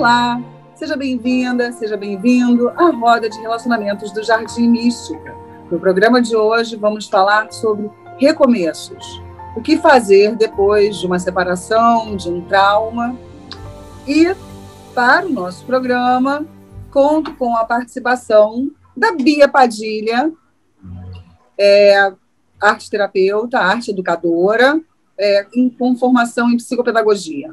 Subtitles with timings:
[0.00, 0.42] Olá,
[0.74, 5.36] seja bem-vinda, seja bem-vindo à roda de relacionamentos do Jardim Mística.
[5.70, 9.22] No programa de hoje vamos falar sobre recomeços.
[9.54, 13.14] O que fazer depois de uma separação, de um trauma.
[14.08, 14.34] E
[14.94, 16.46] para o nosso programa,
[16.90, 20.32] conto com a participação da Bia Padilha,
[21.58, 22.10] é,
[22.58, 24.80] arte terapeuta, arte educadora,
[25.18, 25.46] é,
[25.78, 27.52] com formação em psicopedagogia.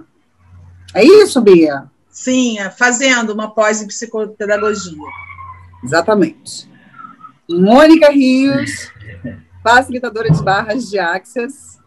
[0.93, 1.91] É isso, Bia?
[2.17, 4.97] Sim, é, fazendo uma pós em psicopedagogia.
[5.83, 6.67] Exatamente.
[7.47, 8.91] Mônica Rios,
[9.63, 11.79] facilitadora de barras de Access.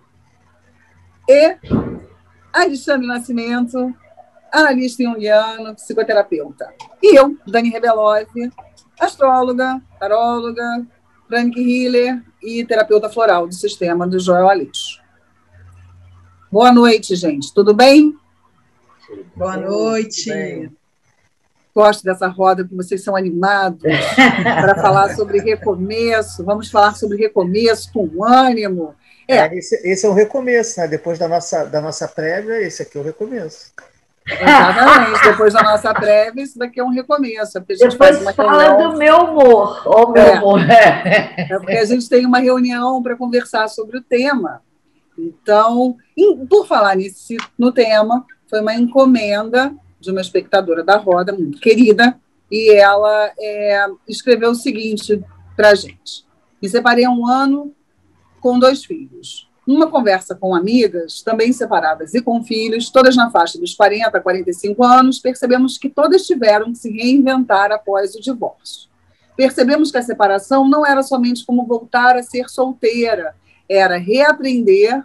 [1.28, 1.56] E
[2.52, 3.92] Alexandre Nascimento,
[4.52, 6.72] analista junguiano, psicoterapeuta.
[7.02, 8.52] E eu, Dani Rebelose,
[9.00, 10.86] astróloga, taróloga,
[11.28, 15.02] pranic healer e terapeuta floral do sistema do Joel Aleixo.
[16.52, 17.52] Boa noite, gente.
[17.52, 18.19] Tudo bem?
[19.34, 20.70] Boa noite.
[21.74, 23.82] Gosto dessa roda, porque vocês são animados
[24.42, 26.44] para falar sobre recomeço.
[26.44, 28.94] Vamos falar sobre recomeço com ânimo.
[29.26, 30.88] É, é esse, esse, é o recomeço, né?
[30.88, 33.72] Depois da nossa, da nossa prévia, esse aqui é o recomeço.
[34.28, 35.22] Exatamente.
[35.24, 37.58] Depois da nossa prévia, isso daqui é um recomeço.
[37.58, 38.90] É Depois fala reunião...
[38.90, 39.82] do meu humor.
[39.86, 40.38] Oh, meu é.
[40.38, 40.60] humor.
[40.60, 44.62] É porque a gente tem uma reunião para conversar sobre o tema.
[45.18, 45.96] Então,
[46.48, 52.18] por falar nesse, no tema, foi uma encomenda de uma espectadora da Roda, muito querida,
[52.50, 55.22] e ela é, escreveu o seguinte
[55.56, 56.26] para a gente.
[56.60, 57.72] Me separei um ano
[58.40, 59.48] com dois filhos.
[59.66, 64.20] Numa conversa com amigas, também separadas e com filhos, todas na faixa dos 40 a
[64.20, 68.90] 45 anos, percebemos que todas tiveram que se reinventar após o divórcio.
[69.36, 73.34] Percebemos que a separação não era somente como voltar a ser solteira,
[73.68, 75.04] era reaprender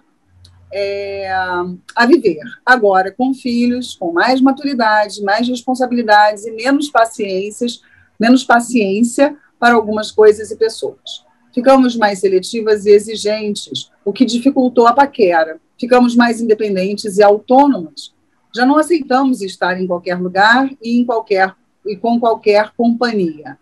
[0.77, 7.81] é, a viver agora com filhos, com mais maturidade, mais responsabilidades e menos paciências,
[8.19, 11.23] menos paciência para algumas coisas e pessoas.
[11.53, 15.61] Ficamos mais seletivas e exigentes, o que dificultou a paquera.
[15.79, 18.13] Ficamos mais independentes e autônomas.
[18.53, 21.55] Já não aceitamos estar em qualquer lugar e em qualquer
[21.85, 23.57] e com qualquer companhia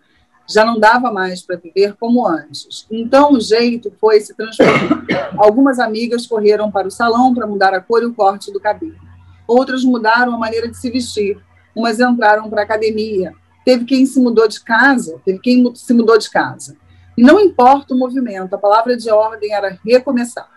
[0.49, 2.85] já não dava mais para viver como antes.
[2.91, 5.05] Então o jeito foi se transformar.
[5.37, 8.95] Algumas amigas correram para o salão para mudar a cor e o corte do cabelo.
[9.47, 11.37] Outras mudaram a maneira de se vestir.
[11.75, 13.33] Umas entraram para a academia.
[13.65, 16.75] Teve quem se mudou de casa, teve quem se mudou de casa.
[17.17, 20.49] E não importa o movimento, a palavra de ordem era recomeçar.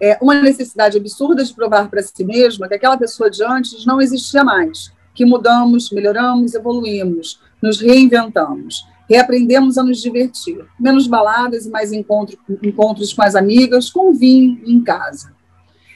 [0.00, 4.00] É uma necessidade absurda de provar para si mesma que aquela pessoa de antes não
[4.00, 10.64] existia mais, que mudamos, melhoramos, evoluímos, nos reinventamos, reaprendemos a nos divertir.
[10.78, 15.32] Menos baladas e mais encontro, encontros com as amigas, com vinho em casa.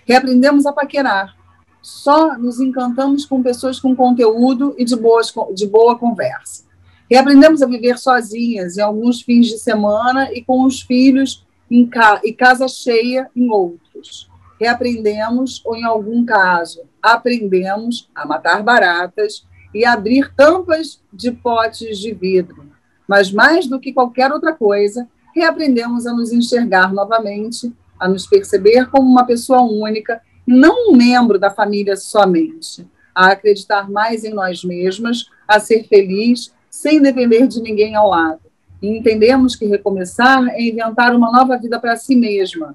[0.07, 1.35] Reaprendemos a paquerar.
[1.83, 6.65] Só nos encantamos com pessoas com conteúdo e de, boas, de boa conversa.
[7.09, 12.21] Reaprendemos a viver sozinhas em alguns fins de semana e com os filhos em ca
[12.25, 14.29] e casa cheia em outros.
[14.61, 19.45] Reaprendemos, ou em algum caso, aprendemos a matar baratas
[19.77, 22.65] e abrir tampas de potes de vidro.
[23.07, 27.71] Mas mais do que qualquer outra coisa, reaprendemos a nos enxergar novamente,
[28.01, 33.91] a nos perceber como uma pessoa única, não um membro da família somente, a acreditar
[33.91, 38.41] mais em nós mesmas, a ser feliz sem depender de ninguém ao lado.
[38.81, 42.75] E entendemos que recomeçar é inventar uma nova vida para si mesma,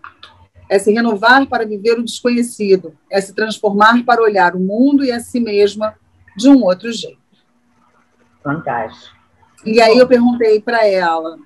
[0.70, 5.12] é se renovar para viver o desconhecido, é se transformar para olhar o mundo e
[5.12, 5.96] a si mesma
[6.36, 7.19] de um outro jeito.
[8.44, 9.16] Fantástico.
[9.66, 11.38] E aí eu perguntei para ela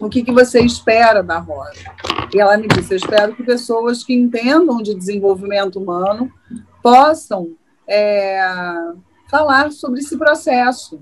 [0.00, 1.72] o que, que você espera da roda.
[2.34, 6.30] E ela me disse: eu espero que pessoas que entendam de desenvolvimento humano
[6.82, 7.54] possam
[7.86, 8.42] é,
[9.30, 11.00] falar sobre esse processo,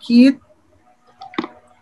[0.00, 0.38] que,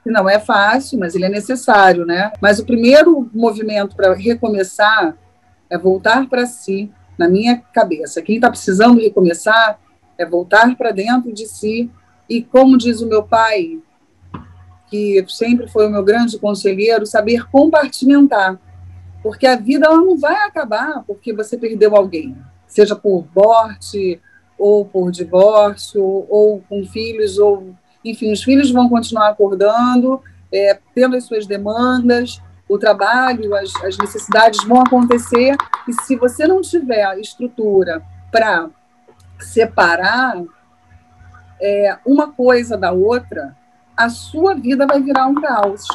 [0.03, 2.33] que não é fácil, mas ele é necessário, né?
[2.41, 5.17] Mas o primeiro movimento para recomeçar
[5.71, 8.23] é voltar para si, na minha cabeça.
[8.23, 9.79] Quem está precisando recomeçar
[10.19, 11.91] é voltar para dentro de si.
[12.29, 13.81] E, como diz o meu pai,
[14.89, 18.59] que sempre foi o meu grande conselheiro, saber compartimentar,
[19.23, 22.37] porque a vida ela não vai acabar porque você perdeu alguém,
[22.67, 24.21] seja por morte
[24.59, 27.75] ou por divórcio ou com filhos ou
[28.05, 30.21] enfim, os filhos vão continuar acordando,
[30.53, 35.57] é, tendo as suas demandas, o trabalho, as, as necessidades vão acontecer.
[35.89, 38.69] E se você não tiver estrutura para
[39.45, 40.43] separar
[41.61, 43.57] é, uma coisa da outra,
[43.97, 45.87] a sua vida vai virar um caos.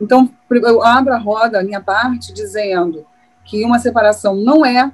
[0.00, 3.06] Então, eu abro a roda, a minha parte, dizendo
[3.44, 4.90] que uma separação não é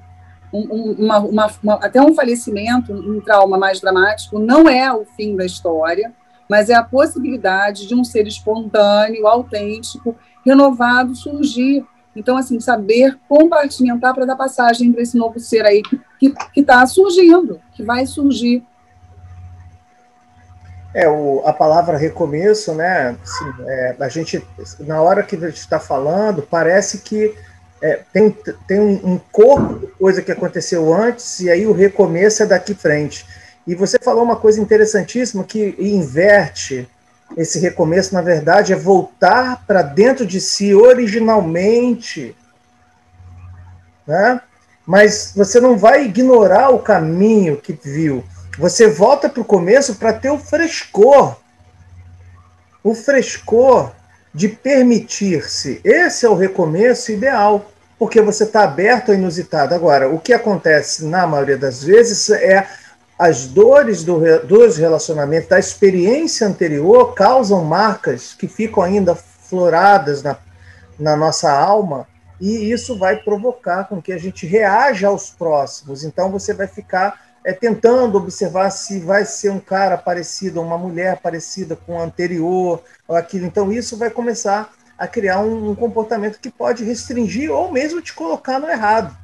[0.53, 5.35] um, uma, uma, uma, até um falecimento, um trauma mais dramático, não é o fim
[5.35, 6.13] da história,
[6.49, 11.85] mas é a possibilidade de um ser espontâneo, autêntico, renovado surgir.
[12.15, 15.83] Então, assim, saber compartimentar para dar passagem para esse novo ser aí
[16.19, 18.63] que está surgindo, que vai surgir.
[20.95, 23.17] É, o, a palavra recomeço, né?
[23.23, 24.47] Assim, é, a gente,
[24.81, 27.35] na hora que a gente está falando, parece que
[27.81, 28.31] é, tem,
[28.67, 32.75] tem um, um corpo de coisa que aconteceu antes e aí o recomeço é daqui
[32.75, 33.27] frente.
[33.67, 36.89] E você falou uma coisa interessantíssima que inverte
[37.37, 42.37] esse recomeço, na verdade, é voltar para dentro de si originalmente.
[44.07, 44.41] Né?
[44.87, 48.25] Mas você não vai ignorar o caminho que viu.
[48.59, 51.37] Você volta para o começo para ter o frescor.
[52.83, 53.93] O frescor
[54.35, 55.81] de permitir-se.
[55.85, 59.75] Esse é o recomeço ideal, porque você está aberto ao inusitado.
[59.75, 62.67] Agora, o que acontece na maioria das vezes é
[63.23, 70.37] as dores do, dos relacionamentos, da experiência anterior, causam marcas que ficam ainda floradas na,
[70.99, 72.09] na nossa alma,
[72.41, 76.03] e isso vai provocar com que a gente reaja aos próximos.
[76.03, 81.21] Então, você vai ficar é, tentando observar se vai ser um cara parecido, uma mulher
[81.21, 83.47] parecida com o anterior, ou aquilo.
[83.47, 88.13] Então, isso vai começar a criar um, um comportamento que pode restringir ou mesmo te
[88.13, 89.17] colocar no errado.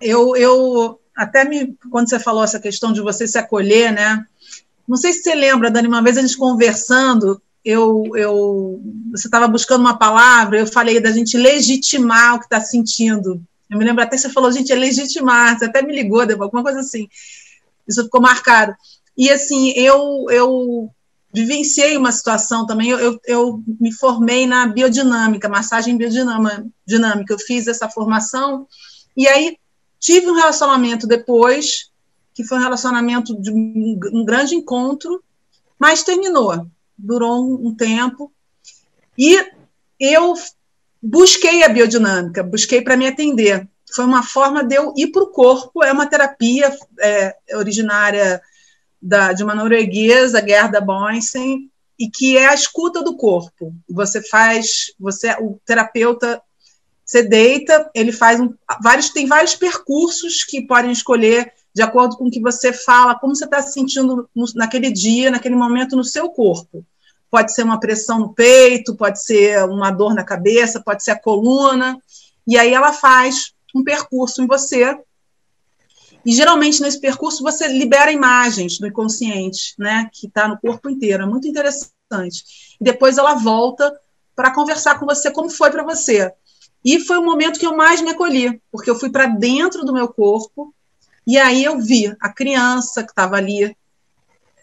[0.00, 4.24] Eu, eu até me, quando você falou essa questão de você se acolher, né?
[4.86, 8.80] Não sei se você lembra, Dani, uma vez a gente conversando, eu, eu
[9.10, 13.42] você estava buscando uma palavra, eu falei da gente legitimar o que está sentindo.
[13.68, 16.62] Eu me lembro até que você falou, gente, é legitimar, você até me ligou, alguma
[16.62, 17.08] coisa assim.
[17.88, 18.74] Isso ficou marcado.
[19.16, 20.90] E assim, eu, eu
[21.32, 27.66] vivenciei uma situação também, eu, eu, eu me formei na biodinâmica, massagem biodinâmica, eu fiz
[27.66, 28.66] essa formação,
[29.16, 29.56] e aí
[30.06, 31.90] tive um relacionamento depois,
[32.32, 35.20] que foi um relacionamento de um, grande encontro,
[35.76, 36.64] mas terminou,
[36.96, 38.32] durou um, tempo,
[39.18, 39.36] e
[39.98, 40.32] eu
[41.02, 43.68] busquei a biodinâmica, busquei para me atender.
[43.92, 48.40] Foi uma forma de eu ir para o corpo, é uma terapia é, originária
[49.02, 51.68] da, de uma norueguesa, Gerda Boysen,
[51.98, 53.74] e que é a escuta do corpo.
[53.90, 56.40] Você faz, você, o terapeuta,
[57.06, 62.26] você deita, ele faz um, vários, tem vários percursos que podem escolher de acordo com
[62.26, 66.04] o que você fala, como você está se sentindo no, naquele dia, naquele momento no
[66.04, 66.84] seu corpo
[67.30, 71.20] pode ser uma pressão no peito, pode ser uma dor na cabeça, pode ser a
[71.20, 72.00] coluna,
[72.46, 74.98] e aí ela faz um percurso em você.
[76.24, 81.24] E geralmente nesse percurso você libera imagens do inconsciente, né, que está no corpo inteiro,
[81.24, 82.42] é muito interessante.
[82.80, 83.94] E depois ela volta
[84.34, 86.32] para conversar com você como foi para você.
[86.86, 89.92] E foi o momento que eu mais me acolhi, porque eu fui para dentro do
[89.92, 90.72] meu corpo
[91.26, 93.76] e aí eu vi a criança que estava ali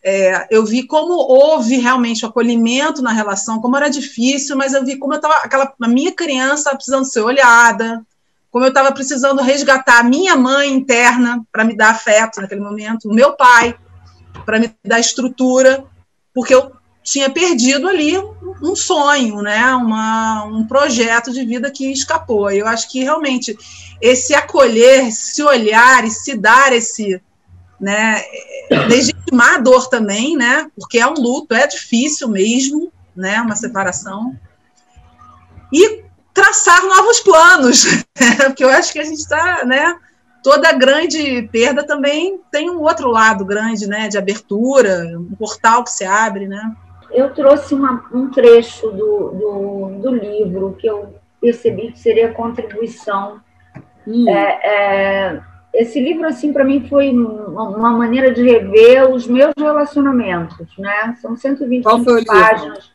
[0.06, 4.86] é, eu vi como houve realmente o acolhimento na relação, como era difícil, mas eu
[4.86, 8.06] vi como eu estava, aquela a minha criança precisando ser olhada,
[8.52, 13.10] como eu estava precisando resgatar a minha mãe interna para me dar afeto naquele momento,
[13.10, 13.78] o meu pai
[14.46, 15.86] para me dar estrutura,
[16.34, 16.72] porque eu
[17.02, 18.18] tinha perdido ali
[18.62, 22.52] um sonho, né, Uma, um projeto de vida que escapou.
[22.52, 23.58] Eu acho que realmente
[24.02, 27.22] esse acolher, se olhar e se dar esse
[27.80, 28.22] né,
[28.88, 34.38] legitimar a dor também, né, porque é um luto, é difícil mesmo, né, uma separação,
[35.72, 37.86] e traçar novos planos,
[38.46, 39.98] porque eu acho que a gente está, né,
[40.42, 45.92] toda grande perda também tem um outro lado grande, né, de abertura, um portal que
[45.92, 46.76] se abre, né.
[47.14, 53.40] Eu trouxe uma, um trecho do, do, do, livro que eu percebi que seria contribuição.
[54.08, 54.28] Hum.
[54.28, 55.42] É, é,
[55.74, 61.16] esse livro, assim, para mim foi uma maneira de rever os meus relacionamentos, né?
[61.22, 61.84] São 120
[62.26, 62.92] páginas.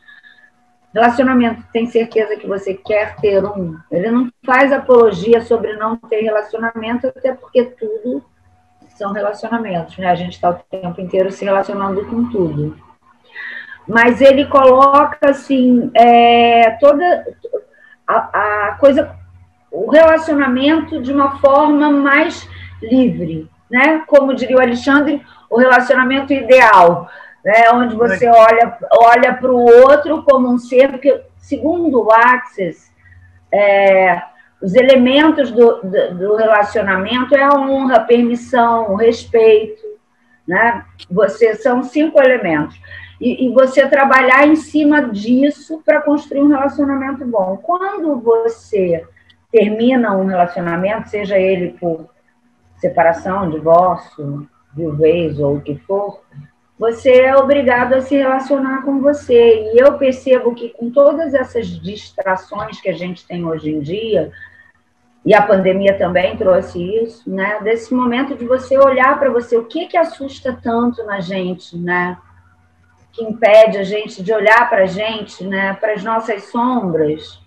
[0.93, 3.77] Relacionamento, tem certeza que você quer ter um.
[3.91, 8.23] Ele não faz apologia sobre não ter relacionamento, até porque tudo
[8.95, 10.07] são relacionamentos, né?
[10.07, 12.75] A gente está o tempo inteiro se relacionando com tudo.
[13.89, 17.25] Mas ele coloca, assim, é, toda
[18.07, 19.15] a, a coisa,
[19.71, 22.47] o relacionamento de uma forma mais
[22.79, 24.03] livre, né?
[24.05, 25.19] Como diria o Alexandre,
[25.49, 27.09] o relacionamento ideal,
[27.43, 27.71] né?
[27.73, 32.93] Onde você olha olha para o outro como um ser que, segundo o Axis,
[33.51, 34.21] é,
[34.61, 39.81] os elementos do, do, do, relacionamento é a honra, a permissão, o respeito,
[40.47, 40.85] né?
[41.09, 42.79] Você são cinco elementos.
[43.19, 47.57] E, e você trabalhar em cima disso para construir um relacionamento bom.
[47.57, 49.05] Quando você
[49.51, 52.07] termina um relacionamento, seja ele por
[52.77, 56.21] separação, divórcio, viuvez ou o que for,
[56.77, 59.73] você é obrigado a se relacionar com você.
[59.73, 64.31] E eu percebo que com todas essas distrações que a gente tem hoje em dia,
[65.25, 67.59] e a pandemia também trouxe isso, né?
[67.61, 72.17] Desse momento de você olhar para você, o que que assusta tanto na gente, né?
[73.19, 75.73] Que impede a gente de olhar para a gente, né?
[75.73, 77.41] Para as nossas sombras,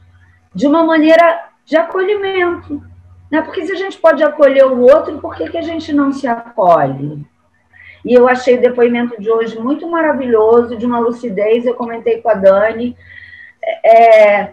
[0.54, 2.82] de uma maneira de acolhimento,
[3.30, 3.40] né?
[3.40, 6.26] Porque se a gente pode acolher o outro, por que, que a gente não se
[6.26, 7.24] acolhe?
[8.04, 11.64] E eu achei o depoimento de hoje muito maravilhoso, de uma lucidez.
[11.64, 12.94] Eu comentei com a Dani.
[13.82, 14.50] É,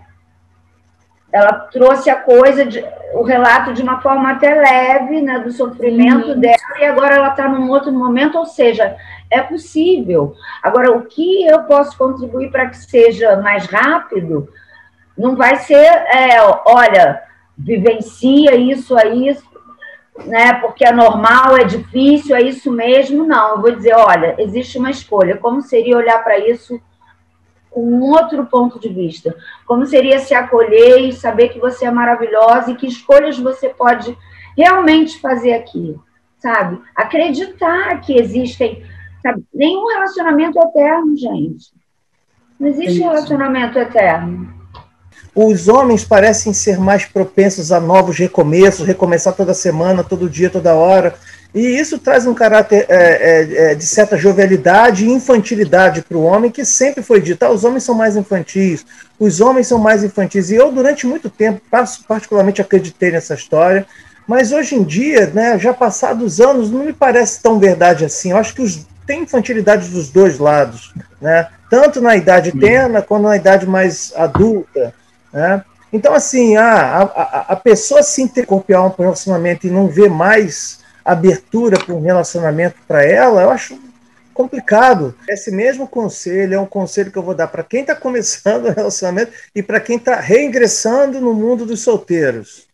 [1.31, 2.83] ela trouxe a coisa, de,
[3.13, 7.47] o relato de uma forma até leve, né, do sofrimento dela, e agora ela está
[7.47, 8.95] num outro momento, ou seja,
[9.29, 10.35] é possível.
[10.61, 14.49] Agora, o que eu posso contribuir para que seja mais rápido,
[15.17, 17.21] não vai ser, é, olha,
[17.57, 19.37] vivencia isso aí,
[20.25, 23.25] né, porque é normal, é difícil, é isso mesmo.
[23.25, 25.37] Não, eu vou dizer, olha, existe uma escolha.
[25.37, 26.79] Como seria olhar para isso
[27.69, 29.35] com um outro ponto de vista?
[29.65, 34.17] Como seria se acolher e saber que você é maravilhosa e que escolhas você pode
[34.57, 35.97] realmente fazer aqui,
[36.37, 36.81] sabe?
[36.95, 38.83] Acreditar que existem.
[39.21, 39.43] Sabe?
[39.53, 41.73] Nenhum relacionamento é eterno, gente.
[42.59, 44.59] Não existe relacionamento eterno.
[45.33, 50.73] Os homens parecem ser mais propensos a novos recomeços, recomeçar toda semana, todo dia, toda
[50.73, 51.15] hora.
[51.53, 56.23] E isso traz um caráter é, é, é de certa jovialidade e infantilidade para o
[56.23, 58.85] homem, que sempre foi dito: ah, os homens são mais infantis,
[59.19, 60.51] os homens são mais infantis.
[60.51, 61.61] E eu, durante muito tempo,
[62.07, 63.85] particularmente acreditei nessa história,
[64.27, 68.29] mas hoje em dia, né, já passados anos, não me parece tão verdade assim.
[68.31, 71.49] Eu acho que os, tem infantilidade dos dois lados, né?
[71.67, 74.93] tanto na idade terna quanto na idade mais adulta.
[75.33, 75.65] Né?
[75.91, 81.79] Então, assim, a, a, a pessoa se intercorporar um relacionamento e não ver mais abertura
[81.79, 83.79] para um relacionamento para ela, eu acho
[84.31, 85.15] complicado.
[85.27, 88.73] Esse mesmo conselho é um conselho que eu vou dar para quem está começando o
[88.73, 92.67] relacionamento e para quem está reingressando no mundo dos solteiros.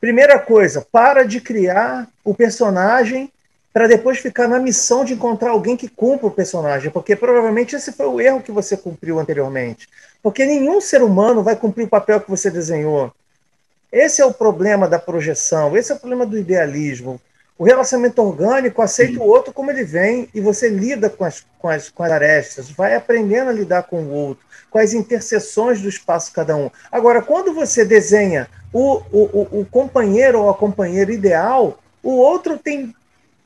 [0.00, 3.30] Primeira coisa, para de criar o personagem
[3.72, 7.92] para depois ficar na missão de encontrar alguém que cumpra o personagem, porque provavelmente esse
[7.92, 9.88] foi o erro que você cumpriu anteriormente.
[10.22, 13.10] Porque nenhum ser humano vai cumprir o papel que você desenhou.
[13.90, 17.20] Esse é o problema da projeção, esse é o problema do idealismo.
[17.58, 21.68] O relacionamento orgânico aceita o outro como ele vem e você lida com as, com
[21.68, 25.88] as, com as arestas, vai aprendendo a lidar com o outro, com as interseções do
[25.88, 26.70] espaço cada um.
[26.90, 32.94] Agora, quando você desenha o, o, o companheiro ou a companheira ideal, o outro tem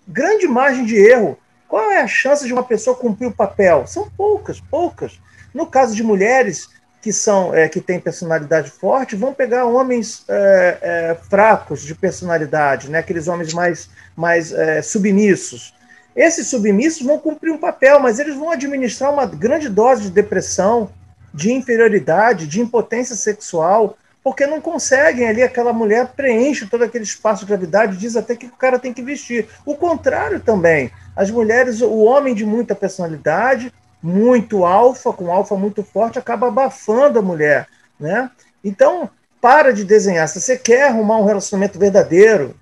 [0.06, 1.38] grande margem de erro.
[1.68, 3.86] Qual é a chance de uma pessoa cumprir o papel?
[3.86, 5.20] São poucas, poucas.
[5.52, 6.68] No caso de mulheres
[7.02, 12.90] que são é, que têm personalidade forte, vão pegar homens é, é, fracos de personalidade,
[12.90, 12.98] né?
[12.98, 15.72] aqueles homens mais, mais é, submissos.
[16.16, 20.90] Esses submissos vão cumprir um papel, mas eles vão administrar uma grande dose de depressão,
[21.32, 27.42] de inferioridade, de impotência sexual, porque não conseguem ali, aquela mulher preenche todo aquele espaço
[27.42, 29.46] de gravidade, diz até que o cara tem que vestir.
[29.64, 30.90] O contrário também.
[31.14, 37.20] As mulheres, o homem de muita personalidade, muito alfa, com alfa muito forte, acaba abafando
[37.20, 37.68] a mulher,
[38.00, 38.28] né?
[38.64, 39.08] Então,
[39.40, 40.28] para de desenhar.
[40.28, 42.56] Se você quer arrumar um relacionamento verdadeiro,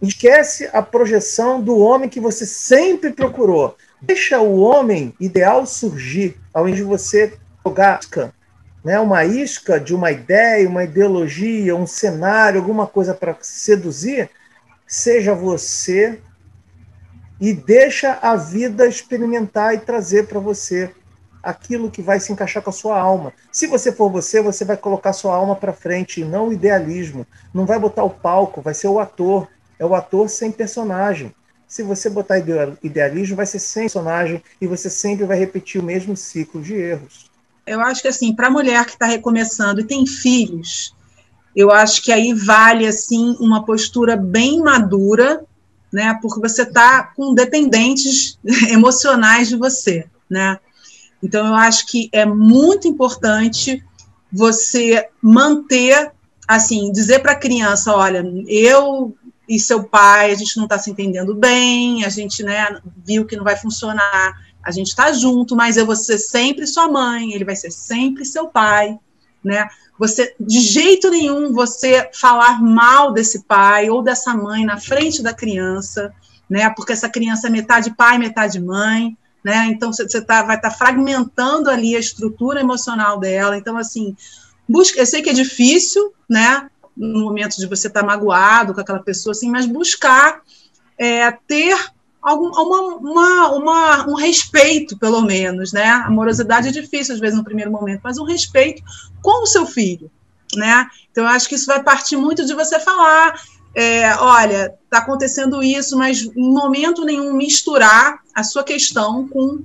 [0.00, 3.76] esquece a projeção do homem que você sempre procurou.
[4.00, 8.00] Deixa o homem ideal surgir, ao invés de você jogar
[8.86, 14.30] né, uma isca de uma ideia, uma ideologia, um cenário, alguma coisa para seduzir,
[14.86, 16.20] seja você
[17.40, 20.92] e deixa a vida experimentar e trazer para você
[21.42, 23.32] aquilo que vai se encaixar com a sua alma.
[23.50, 27.26] Se você for você, você vai colocar sua alma para frente e não o idealismo.
[27.52, 29.48] Não vai botar o palco, vai ser o ator.
[29.80, 31.34] É o ator sem personagem.
[31.66, 36.16] Se você botar idealismo, vai ser sem personagem e você sempre vai repetir o mesmo
[36.16, 37.34] ciclo de erros
[37.66, 40.94] eu acho que assim, para a mulher que está recomeçando e tem filhos,
[41.54, 45.44] eu acho que aí vale assim uma postura bem madura,
[45.92, 46.18] né?
[46.20, 48.38] Porque você está com dependentes
[48.70, 50.58] emocionais de você, né?
[51.22, 53.82] Então eu acho que é muito importante
[54.30, 56.12] você manter
[56.46, 59.16] assim, dizer para a criança, olha, eu
[59.48, 63.36] e seu pai, a gente não está se entendendo bem, a gente né, viu que
[63.36, 67.44] não vai funcionar a gente está junto, mas eu vou ser sempre sua mãe, ele
[67.44, 68.98] vai ser sempre seu pai,
[69.42, 69.68] né?
[69.96, 75.32] Você, de jeito nenhum, você falar mal desse pai ou dessa mãe na frente da
[75.32, 76.12] criança,
[76.50, 76.68] né?
[76.70, 79.68] Porque essa criança é metade pai, metade mãe, né?
[79.68, 83.56] Então você, tá, vai estar tá fragmentando ali a estrutura emocional dela.
[83.56, 84.16] Então, assim,
[84.68, 86.68] busca, eu sei que é difícil, né?
[86.96, 90.40] no momento de você estar tá magoado com aquela pessoa, assim, mas buscar
[90.98, 91.76] é, ter
[92.26, 95.86] algum, uma, uma, uma, um respeito, pelo menos, né?
[95.88, 98.82] Amorosidade é difícil, às vezes, no primeiro momento, mas um respeito
[99.22, 100.10] com o seu filho,
[100.56, 100.88] né?
[101.12, 103.40] Então, eu acho que isso vai partir muito de você falar,
[103.76, 109.64] é, olha, está acontecendo isso, mas em momento nenhum misturar a sua questão com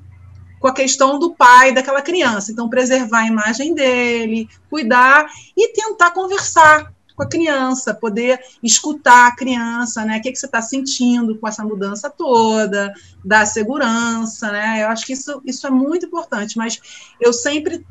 [0.60, 2.52] com a questão do pai daquela criança.
[2.52, 5.26] Então, preservar a imagem dele, cuidar
[5.58, 10.18] e tentar conversar com a criança, poder escutar a criança, né?
[10.18, 14.84] O que, que você está sentindo com essa mudança toda, dar segurança, né?
[14.84, 16.82] Eu acho que isso, isso é muito importante, mas
[17.20, 17.86] eu sempre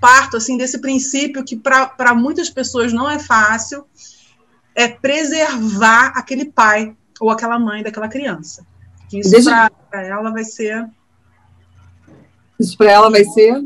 [0.00, 3.84] parto assim desse princípio que para muitas pessoas não é fácil,
[4.74, 8.64] é preservar aquele pai ou aquela mãe daquela criança.
[9.08, 9.50] Que isso
[9.90, 10.88] para ela vai ser.
[12.58, 13.62] Isso para ela vai ser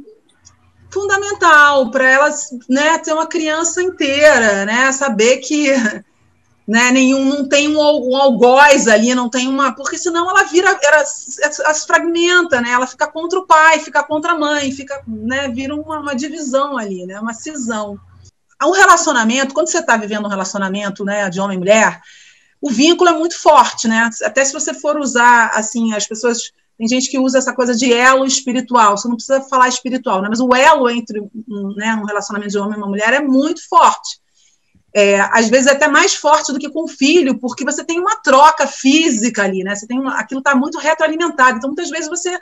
[0.90, 5.70] fundamental para elas né, ter uma criança inteira, né, saber que
[6.66, 10.68] né, nenhum não tem um, um algoz ali, não tem uma, porque senão ela vira,
[10.82, 15.02] ela, ela se fragmenta, né, ela fica contra o pai, fica contra a mãe, fica,
[15.06, 17.98] né, vira uma, uma divisão ali, né, uma cisão.
[18.62, 22.00] Um relacionamento, quando você está vivendo um relacionamento, né, de homem e mulher,
[22.60, 26.86] o vínculo é muito forte, né, até se você for usar, assim, as pessoas tem
[26.86, 28.96] gente que usa essa coisa de elo espiritual.
[28.96, 30.28] Você não precisa falar espiritual, né?
[30.28, 33.66] mas o elo entre um, né, um relacionamento de homem e uma mulher é muito
[33.68, 34.20] forte.
[34.94, 38.00] É, às vezes é até mais forte do que com o filho, porque você tem
[38.00, 39.74] uma troca física ali, né?
[39.74, 41.58] Você tem uma, aquilo está muito retroalimentado.
[41.58, 42.38] Então, muitas vezes você.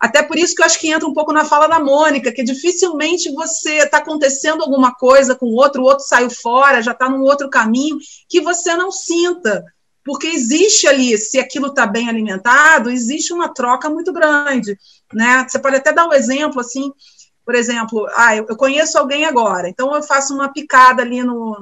[0.00, 2.42] Até por isso que eu acho que entra um pouco na fala da Mônica, que
[2.42, 7.10] dificilmente você está acontecendo alguma coisa com o outro, o outro saiu fora, já está
[7.10, 9.62] num outro caminho, que você não sinta
[10.04, 14.76] porque existe ali, se aquilo está bem alimentado, existe uma troca muito grande,
[15.12, 15.46] né?
[15.48, 16.92] Você pode até dar um exemplo assim,
[17.44, 21.56] por exemplo, ah, eu conheço alguém agora, então eu faço uma picada ali no,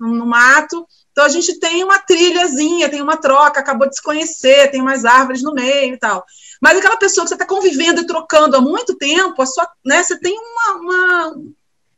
[0.00, 4.70] no mato, então a gente tem uma trilhazinha, tem uma troca, acabou de se conhecer,
[4.70, 6.24] tem mais árvores no meio e tal.
[6.60, 10.02] Mas aquela pessoa que você está convivendo e trocando há muito tempo, a sua, né,
[10.02, 11.36] você tem uma, uma,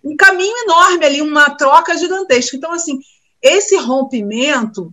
[0.05, 2.57] um caminho enorme ali, uma troca gigantesca.
[2.57, 2.99] Então, assim,
[3.41, 4.93] esse rompimento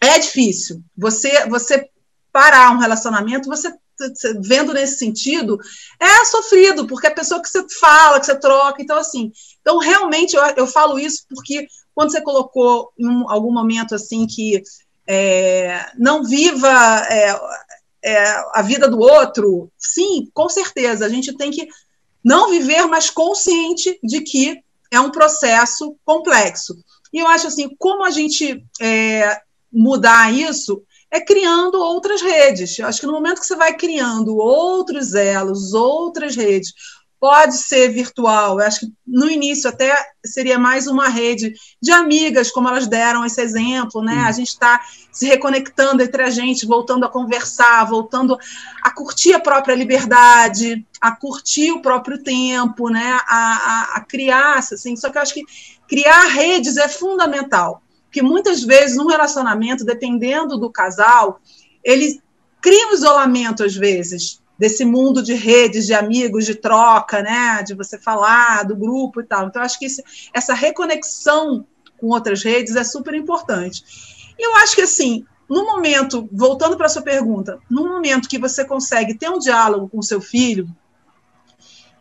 [0.00, 0.82] é difícil.
[0.96, 1.88] Você, você
[2.32, 3.72] parar um relacionamento, você
[4.40, 5.58] vendo nesse sentido,
[5.98, 10.34] é sofrido, porque a pessoa que você fala, que você troca, então assim, então realmente
[10.34, 14.62] eu, eu falo isso porque quando você colocou em um, algum momento assim que
[15.06, 16.68] é, não viva
[17.10, 17.40] é,
[18.02, 21.68] é, a vida do outro, sim, com certeza, a gente tem que
[22.22, 26.74] não viver, mas consciente de que é um processo complexo.
[27.12, 29.40] E eu acho assim, como a gente é,
[29.72, 32.78] mudar isso é criando outras redes.
[32.78, 36.72] Eu acho que no momento que você vai criando outros elos, outras redes,
[37.20, 38.58] pode ser virtual.
[38.58, 41.52] Eu acho que no início até seria mais uma rede
[41.82, 44.20] de amigas, como elas deram esse exemplo, né?
[44.20, 44.80] A gente está
[45.12, 48.38] se reconectando entre a gente, voltando a conversar, voltando
[48.82, 53.18] a curtir a própria liberdade, a curtir o próprio tempo, né?
[53.28, 54.96] A, a, a criar, assim.
[54.96, 55.44] Só que eu acho que
[55.86, 61.40] criar redes é fundamental que muitas vezes num relacionamento, dependendo do casal,
[61.84, 62.20] ele
[62.60, 67.74] cria um isolamento às vezes desse mundo de redes, de amigos, de troca, né, de
[67.74, 69.46] você falar do grupo e tal.
[69.46, 71.66] Então acho que esse, essa reconexão
[71.98, 73.82] com outras redes é super importante.
[74.38, 78.38] E eu acho que assim, no momento, voltando para a sua pergunta, no momento que
[78.38, 80.68] você consegue ter um diálogo com seu filho,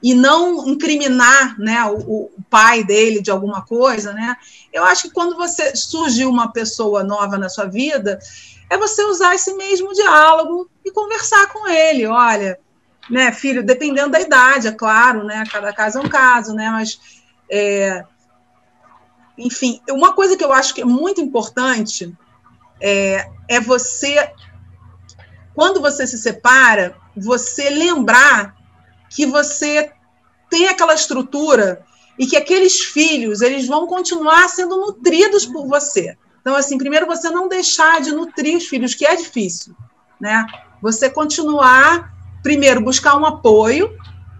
[0.01, 4.35] e não incriminar né, o, o, pai dele de alguma coisa, né?
[4.71, 8.17] Eu acho que quando você surgiu uma pessoa nova na sua vida,
[8.69, 12.05] é você usar esse mesmo diálogo e conversar com ele.
[12.07, 12.57] Olha,
[13.09, 15.43] né, filho, dependendo da idade, é claro, né?
[15.51, 16.69] Cada caso é um caso, né?
[16.71, 16.99] Mas
[17.49, 18.05] é,
[19.37, 22.13] enfim, uma coisa que eu acho que é muito importante
[22.81, 24.31] é, é você,
[25.55, 28.55] quando você se separa, você lembrar
[29.09, 29.91] que você
[30.49, 31.83] tem aquela estrutura
[32.17, 36.17] e que aqueles filhos eles vão continuar sendo nutridos por você.
[36.41, 39.75] Então, assim, primeiro você não deixar de nutrir os filhos, que é difícil,
[40.19, 40.45] né?
[40.81, 43.97] Você continuar, primeiro, buscar um apoio,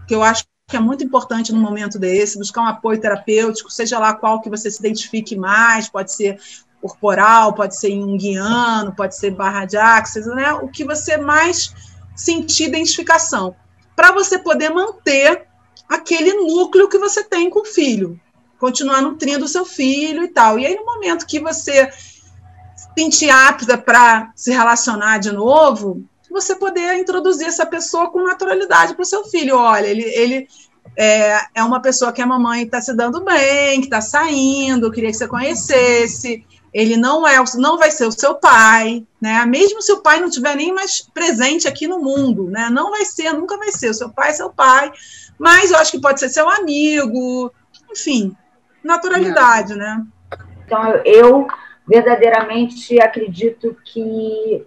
[0.07, 3.97] que eu acho que é muito importante no momento desse, buscar um apoio terapêutico, seja
[3.97, 6.39] lá qual que você se identifique mais, pode ser
[6.81, 10.53] corporal, pode ser junguiano, pode ser barra de axis, né?
[10.53, 11.73] O que você mais
[12.15, 13.55] sentir identificação
[13.99, 15.45] para você poder manter
[15.89, 18.17] aquele núcleo que você tem com o filho,
[18.57, 20.57] continuar nutrindo o seu filho e tal.
[20.57, 26.55] E aí, no momento que você se sentir apta para se relacionar de novo, você
[26.55, 29.57] poder introduzir essa pessoa com naturalidade para o seu filho.
[29.57, 30.47] Olha, ele, ele
[30.95, 35.11] é, é uma pessoa que a mamãe está se dando bem, que está saindo, queria
[35.11, 36.45] que você conhecesse.
[36.73, 39.43] Ele não é, não vai ser o seu pai, né?
[39.45, 42.69] Mesmo se o pai não estiver nem mais presente aqui no mundo, né?
[42.69, 43.89] Não vai ser, nunca vai ser.
[43.89, 44.91] O seu pai é seu pai,
[45.37, 47.51] mas eu acho que pode ser seu amigo,
[47.91, 48.35] enfim,
[48.83, 50.03] naturalidade, né?
[50.65, 51.47] Então eu
[51.87, 54.63] verdadeiramente acredito que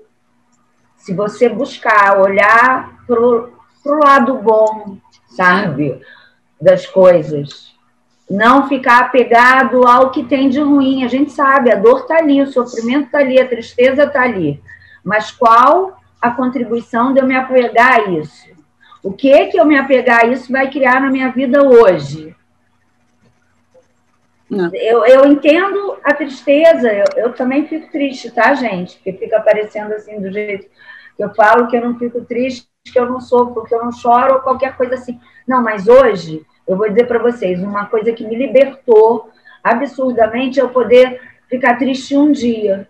[0.97, 6.01] se você buscar olhar para o lado bom, sabe,
[6.61, 7.72] das coisas,
[8.33, 11.05] não ficar apegado ao que tem de ruim.
[11.05, 14.59] A gente sabe, a dor está ali, o sofrimento está ali, a tristeza está ali.
[15.05, 18.51] Mas qual a contribuição de eu me apegar a isso?
[19.03, 22.35] O que que eu me apegar a isso vai criar na minha vida hoje?
[24.73, 28.97] Eu, eu entendo a tristeza, eu, eu também fico triste, tá, gente?
[28.97, 30.69] Porque fica aparecendo assim do jeito
[31.17, 33.93] que eu falo que eu não fico triste, que eu não sofro, que eu não
[33.93, 35.21] choro, ou qualquer coisa assim.
[35.47, 39.31] Não, mas hoje, eu vou dizer para vocês, uma coisa que me libertou
[39.63, 42.89] absurdamente é eu poder ficar triste um dia,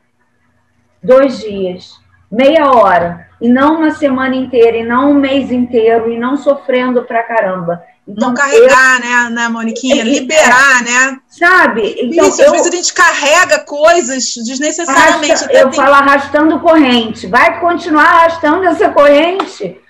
[1.02, 6.18] dois dias, meia hora, e não uma semana inteira, e não um mês inteiro, e
[6.18, 7.82] não sofrendo pra caramba.
[8.06, 10.02] Então, não carregar, eu, né, né, Moniquinha?
[10.02, 11.18] Liberar, é, né?
[11.28, 11.94] Sabe?
[12.00, 15.30] Então, Isso, eu, às vezes a gente carrega coisas desnecessariamente.
[15.30, 15.80] Arrasta, eu tem...
[15.80, 17.26] falo arrastando corrente.
[17.28, 19.80] Vai continuar arrastando essa corrente?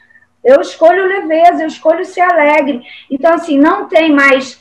[0.45, 2.83] Eu escolho leveza, eu escolho ser alegre.
[3.11, 4.61] Então, assim, não tem mais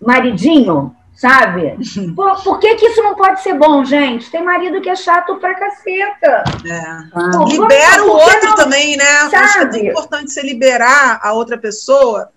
[0.00, 1.76] maridinho, sabe?
[2.14, 4.30] Por, por que, que isso não pode ser bom, gente?
[4.30, 6.44] Tem marido que é chato pra caceta.
[6.64, 7.36] É.
[7.36, 9.04] Pô, Libera o outro não, também, né?
[9.30, 9.36] Sabe?
[9.36, 12.30] Acho que é importante você liberar a outra pessoa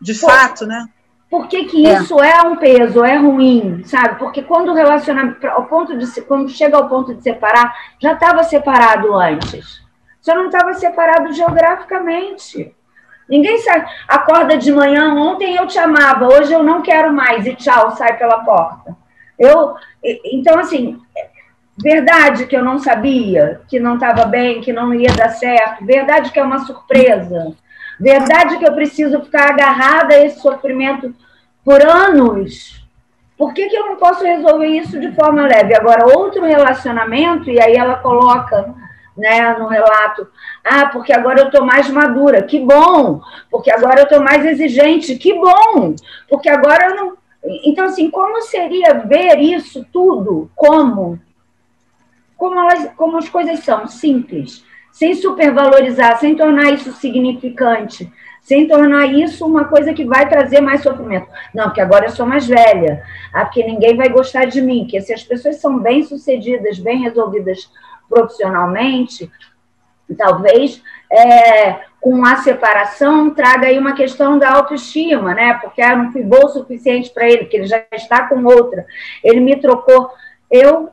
[0.00, 0.86] de Pô, fato, né?
[1.30, 1.94] Por que, que é.
[1.94, 4.18] isso é um peso, é ruim, sabe?
[4.18, 8.44] Porque quando o relacionamento, ao ponto de quando chega ao ponto de separar, já estava
[8.44, 9.80] separado antes.
[10.22, 12.72] Você não estava separado geograficamente.
[13.28, 17.56] Ninguém sai, acorda de manhã, ontem eu te amava, hoje eu não quero mais, e
[17.56, 18.96] tchau, sai pela porta.
[19.36, 21.00] Eu, então, assim,
[21.76, 26.30] verdade que eu não sabia, que não estava bem, que não ia dar certo, verdade
[26.30, 27.56] que é uma surpresa.
[27.98, 31.14] Verdade que eu preciso ficar agarrada a esse sofrimento
[31.64, 32.84] por anos.
[33.36, 35.74] Por que, que eu não posso resolver isso de forma leve?
[35.74, 38.72] Agora, outro relacionamento, e aí ela coloca
[39.16, 40.26] né, no relato,
[40.64, 43.20] ah, porque agora eu estou mais madura, que bom,
[43.50, 45.94] porque agora eu estou mais exigente, que bom,
[46.28, 47.22] porque agora eu não.
[47.64, 50.48] Então, assim, como seria ver isso tudo?
[50.54, 51.18] Como?
[52.36, 54.64] Como, elas, como as coisas são, simples.
[54.92, 60.82] Sem supervalorizar, sem tornar isso significante, sem tornar isso uma coisa que vai trazer mais
[60.82, 61.26] sofrimento.
[61.52, 65.00] Não, porque agora eu sou mais velha, ah, porque ninguém vai gostar de mim, que
[65.00, 67.70] se as pessoas são bem sucedidas, bem resolvidas
[68.12, 69.30] profissionalmente,
[70.18, 75.54] talvez é, com a separação traga aí uma questão da autoestima, né?
[75.54, 78.84] Porque eu não fui boa o suficiente para ele, porque ele já está com outra,
[79.24, 80.10] ele me trocou.
[80.50, 80.90] Eu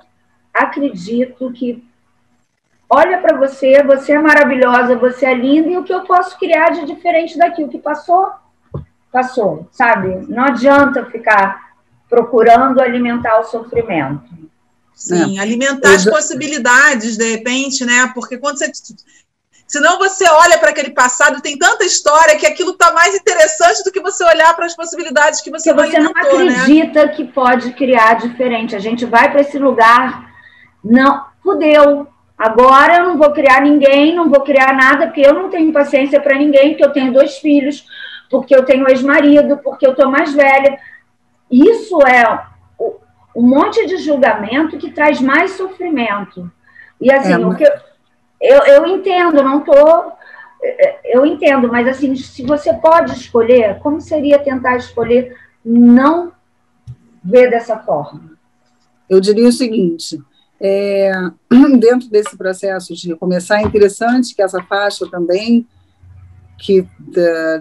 [0.54, 1.84] acredito que
[2.90, 6.70] olha para você, você é maravilhosa, você é linda, e o que eu posso criar
[6.70, 8.32] de diferente daquilo que passou,
[9.12, 10.26] passou, sabe?
[10.30, 11.70] Não adianta ficar
[12.10, 14.50] procurando alimentar o sofrimento.
[15.00, 15.42] Sim, é.
[15.42, 18.12] alimentar as possibilidades, de repente, né?
[18.14, 18.70] Porque quando você.
[19.66, 23.92] Senão você olha para aquele passado, tem tanta história que aquilo está mais interessante do
[23.92, 26.22] que você olhar para as possibilidades que você Porque você não né?
[26.22, 27.14] acredita né?
[27.14, 28.76] que pode criar diferente.
[28.76, 30.34] A gente vai para esse lugar,
[30.84, 32.08] não, fudeu,
[32.40, 36.22] Agora eu não vou criar ninguém, não vou criar nada, porque eu não tenho paciência
[36.22, 37.86] para ninguém, porque eu tenho dois filhos,
[38.30, 40.80] porque eu tenho ex-marido, porque eu estou mais velha.
[41.52, 42.24] Isso é
[43.40, 46.52] um monte de julgamento que traz mais sofrimento.
[47.00, 47.72] E assim, é, o que eu,
[48.42, 50.12] eu, eu entendo, não estou.
[51.06, 56.34] Eu entendo, mas assim, se você pode escolher, como seria tentar escolher não
[57.24, 58.38] ver dessa forma?
[59.10, 60.22] Eu diria o seguinte:
[60.60, 61.10] é,
[61.80, 65.66] dentro desse processo de recomeçar, é interessante que essa faixa também,
[66.60, 66.86] que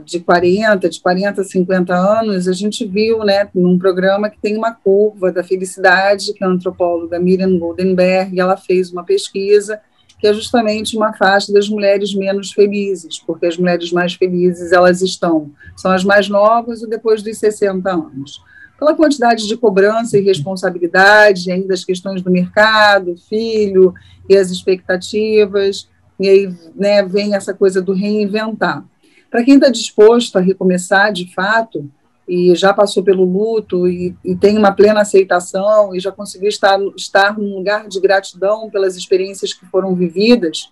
[0.04, 4.56] de 40, de 40 a 50 anos, a gente viu né, num programa que tem
[4.56, 9.80] uma curva da felicidade, que a antropóloga Miriam Goldenberg, ela fez uma pesquisa
[10.18, 15.00] que é justamente uma faixa das mulheres menos felizes, porque as mulheres mais felizes elas
[15.00, 18.42] estão, são as mais novas ou depois dos 60 anos.
[18.78, 23.94] Pela quantidade de cobrança e responsabilidade, ainda as questões do mercado, filho
[24.28, 28.84] e as expectativas, e aí né, vem essa coisa do reinventar.
[29.30, 31.90] Para quem está disposto a recomeçar de fato,
[32.28, 36.78] e já passou pelo luto e, e, tem uma plena aceitação e já conseguiu estar,
[36.94, 40.68] estar num lugar de gratidão pelas experiências que foram vividas,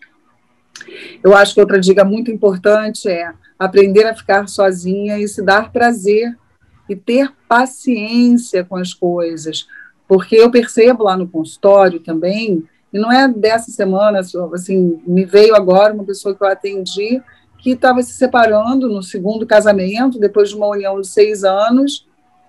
[1.25, 5.73] Eu acho que outra dica muito importante é aprender a ficar sozinha e se dar
[5.73, 6.37] prazer
[6.89, 9.67] e ter paciência com as coisas,
[10.07, 15.55] porque eu percebo lá no consultório também, e não é dessa semana, assim, me veio
[15.55, 17.23] agora uma pessoa que eu atendi
[17.59, 22.07] que estava se separando no segundo casamento, depois de uma união de seis anos,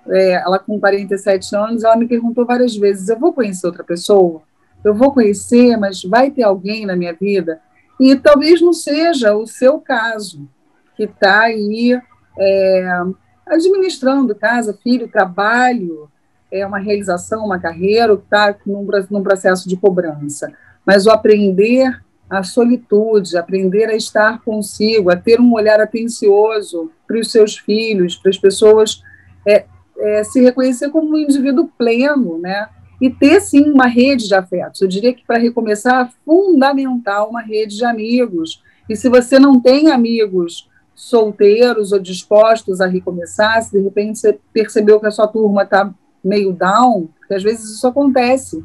[0.07, 4.41] é, ela com 47 anos, ela me perguntou várias vezes, eu vou conhecer outra pessoa?
[4.83, 7.59] Eu vou conhecer, mas vai ter alguém na minha vida?
[7.99, 10.47] E talvez não seja o seu caso,
[10.95, 11.99] que está aí
[12.37, 13.01] é,
[13.47, 16.09] administrando casa, filho, trabalho,
[16.51, 20.51] é uma realização, uma carreira, que está num, num processo de cobrança.
[20.85, 27.19] Mas o aprender a solitude, aprender a estar consigo, a ter um olhar atencioso para
[27.19, 29.01] os seus filhos, para as pessoas,
[29.45, 29.65] é,
[29.97, 32.67] é, se reconhecer como um indivíduo pleno, né?
[32.99, 34.81] E ter, sim, uma rede de afetos.
[34.81, 38.61] Eu diria que, para recomeçar, é fundamental uma rede de amigos.
[38.89, 44.37] E se você não tem amigos solteiros ou dispostos a recomeçar, se de repente você
[44.51, 45.93] percebeu que a sua turma está
[46.27, 48.63] meio down, porque às vezes isso acontece,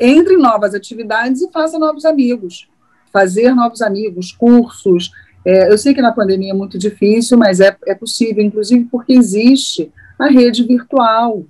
[0.00, 2.68] entre em novas atividades e faça novos amigos.
[3.12, 5.10] Fazer novos amigos, cursos.
[5.44, 9.12] É, eu sei que na pandemia é muito difícil, mas é, é possível, inclusive porque
[9.12, 11.44] existe a rede virtual.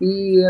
[0.00, 0.42] E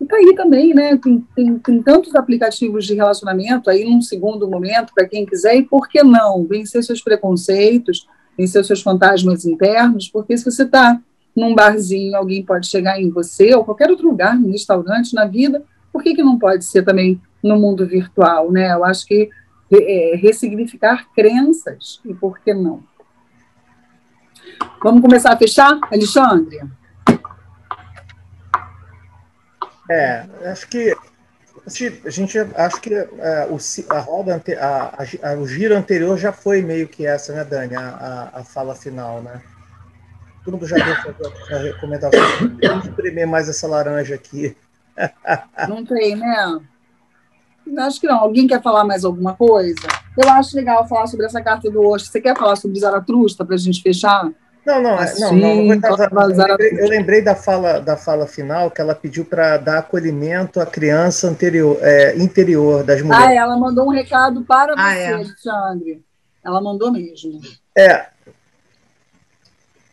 [0.00, 0.96] está aí também, né?
[0.96, 5.62] Tem, tem, tem, tantos aplicativos de relacionamento aí num segundo momento para quem quiser, e
[5.62, 11.00] por que não vencer seus preconceitos, vencer seus fantasmas internos, porque se você está
[11.34, 15.62] num barzinho, alguém pode chegar em você, ou qualquer outro lugar, no restaurante, na vida,
[15.92, 18.72] por que, que não pode ser também no mundo virtual, né?
[18.72, 19.30] Eu acho que
[19.72, 22.82] é, ressignificar crenças, e por que não?
[24.82, 26.60] Vamos começar a fechar, Alexandre?
[29.90, 30.96] É, acho que
[32.04, 33.56] a gente acho que é, o,
[33.90, 37.74] a roda a, a, o giro anterior já foi meio que essa, né, Dani?
[37.74, 39.40] A, a, a fala final, né?
[40.44, 41.26] Todo mundo já deu
[41.56, 42.20] a recomendação.
[42.62, 44.56] Vamos espremer mais essa laranja aqui.
[45.68, 46.60] Não tem, né?
[47.78, 48.18] Acho que não.
[48.18, 49.88] Alguém quer falar mais alguma coisa?
[50.22, 52.04] Eu acho legal falar sobre essa carta do Osho.
[52.06, 54.30] Você quer falar sobre Zaratrusta para a gente fechar?
[54.66, 55.78] Não, não, assim, não, não, não
[56.10, 59.78] vou eu, lembrei, eu lembrei da fala, da fala final que ela pediu para dar
[59.78, 63.26] acolhimento à criança anterior, é, interior das mulheres.
[63.26, 65.12] Ah, ela mandou um recado para ah, você, é.
[65.12, 66.04] Alexandre.
[66.42, 67.40] Ela mandou mesmo.
[67.76, 68.06] É.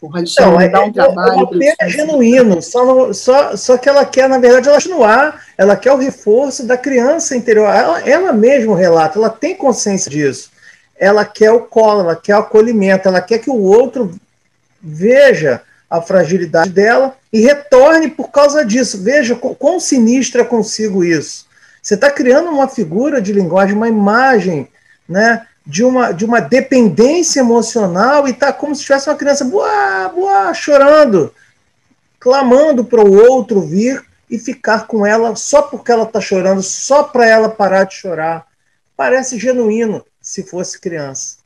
[0.02, 1.32] O então, é, dá um é, trabalho.
[1.32, 5.76] É um apelo genuíno, só, só, só que ela quer, na verdade, ela continuar, ela
[5.76, 7.68] quer o reforço da criança interior.
[7.68, 10.50] Ela, ela mesma relata, ela tem consciência disso.
[10.98, 14.12] Ela quer o colo, ela quer o acolhimento, ela quer que o outro
[14.82, 19.04] veja a fragilidade dela e retorne por causa disso.
[19.04, 21.46] Veja quão sinistra consigo isso.
[21.80, 24.68] Você está criando uma figura de linguagem, uma imagem,
[25.08, 25.46] né?
[25.66, 30.54] De uma, de uma dependência emocional e está como se tivesse uma criança boa, boa,
[30.54, 31.34] chorando,
[32.20, 37.04] clamando para o outro vir e ficar com ela só porque ela está chorando, só
[37.04, 38.48] para ela parar de chorar.
[38.98, 41.38] Parece genuíno se fosse criança.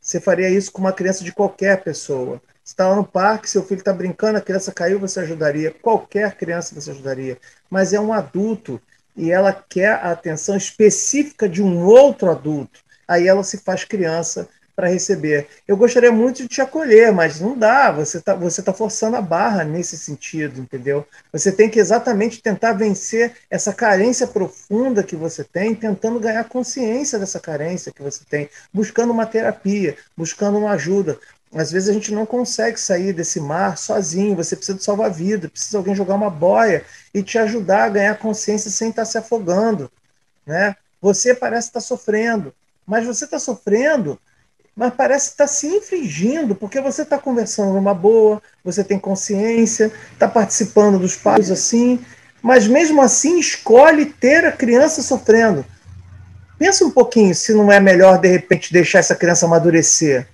[0.00, 3.78] Você faria isso com uma criança de qualquer pessoa está lá no parque, seu filho
[3.78, 5.74] está brincando, a criança caiu, você ajudaria.
[5.80, 7.38] Qualquer criança você ajudaria.
[7.70, 8.80] Mas é um adulto
[9.16, 12.80] e ela quer a atenção específica de um outro adulto.
[13.08, 14.46] Aí ela se faz criança
[14.78, 15.48] para receber.
[15.66, 17.90] Eu gostaria muito de te acolher, mas não dá.
[17.90, 21.04] Você está você tá forçando a barra nesse sentido, entendeu?
[21.32, 27.18] Você tem que exatamente tentar vencer essa carência profunda que você tem, tentando ganhar consciência
[27.18, 31.18] dessa carência que você tem, buscando uma terapia, buscando uma ajuda.
[31.52, 35.78] Às vezes a gente não consegue sair desse mar sozinho, você precisa de salva-vida, precisa
[35.78, 39.90] alguém jogar uma boia e te ajudar a ganhar consciência sem estar se afogando.
[40.46, 40.76] Né?
[41.00, 42.54] Você parece estar sofrendo,
[42.88, 44.18] mas você está sofrendo,
[44.74, 50.26] mas parece estar se infringindo, porque você está conversando numa boa, você tem consciência, está
[50.26, 52.00] participando dos pais assim,
[52.40, 55.64] mas mesmo assim escolhe ter a criança sofrendo.
[56.58, 60.26] Pensa um pouquinho se não é melhor, de repente, deixar essa criança amadurecer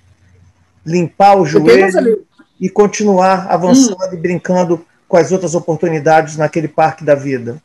[0.85, 2.27] limpar o joelho
[2.61, 4.15] e continuar avançando hum.
[4.15, 7.61] e brincando com as outras oportunidades naquele parque da vida.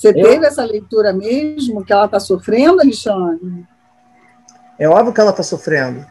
[0.00, 0.14] Você Eu...
[0.14, 3.66] teve essa leitura mesmo que ela está sofrendo, Alexandre?
[4.78, 6.06] É óbvio que ela está sofrendo.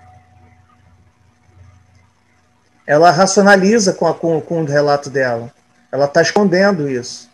[2.86, 5.52] Ela racionaliza com, a, com, com o relato dela.
[5.92, 7.28] Ela está escondendo isso.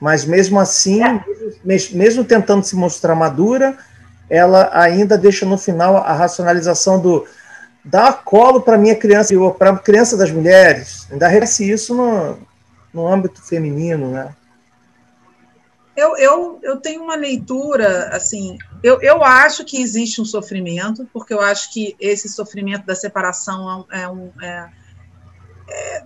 [0.00, 1.24] Mas mesmo assim, é.
[1.64, 3.78] mesmo, mesmo tentando se mostrar madura,
[4.28, 7.24] ela ainda deixa no final a racionalização do
[7.84, 11.06] dar colo para minha criança, para a criança das mulheres.
[11.08, 12.36] Ainda reconhece isso no,
[12.92, 14.34] no âmbito feminino, né?
[15.96, 21.34] Eu, eu, eu tenho uma leitura, assim, eu, eu acho que existe um sofrimento, porque
[21.34, 24.32] eu acho que esse sofrimento da separação é um.
[24.40, 24.68] É,
[25.68, 26.04] é,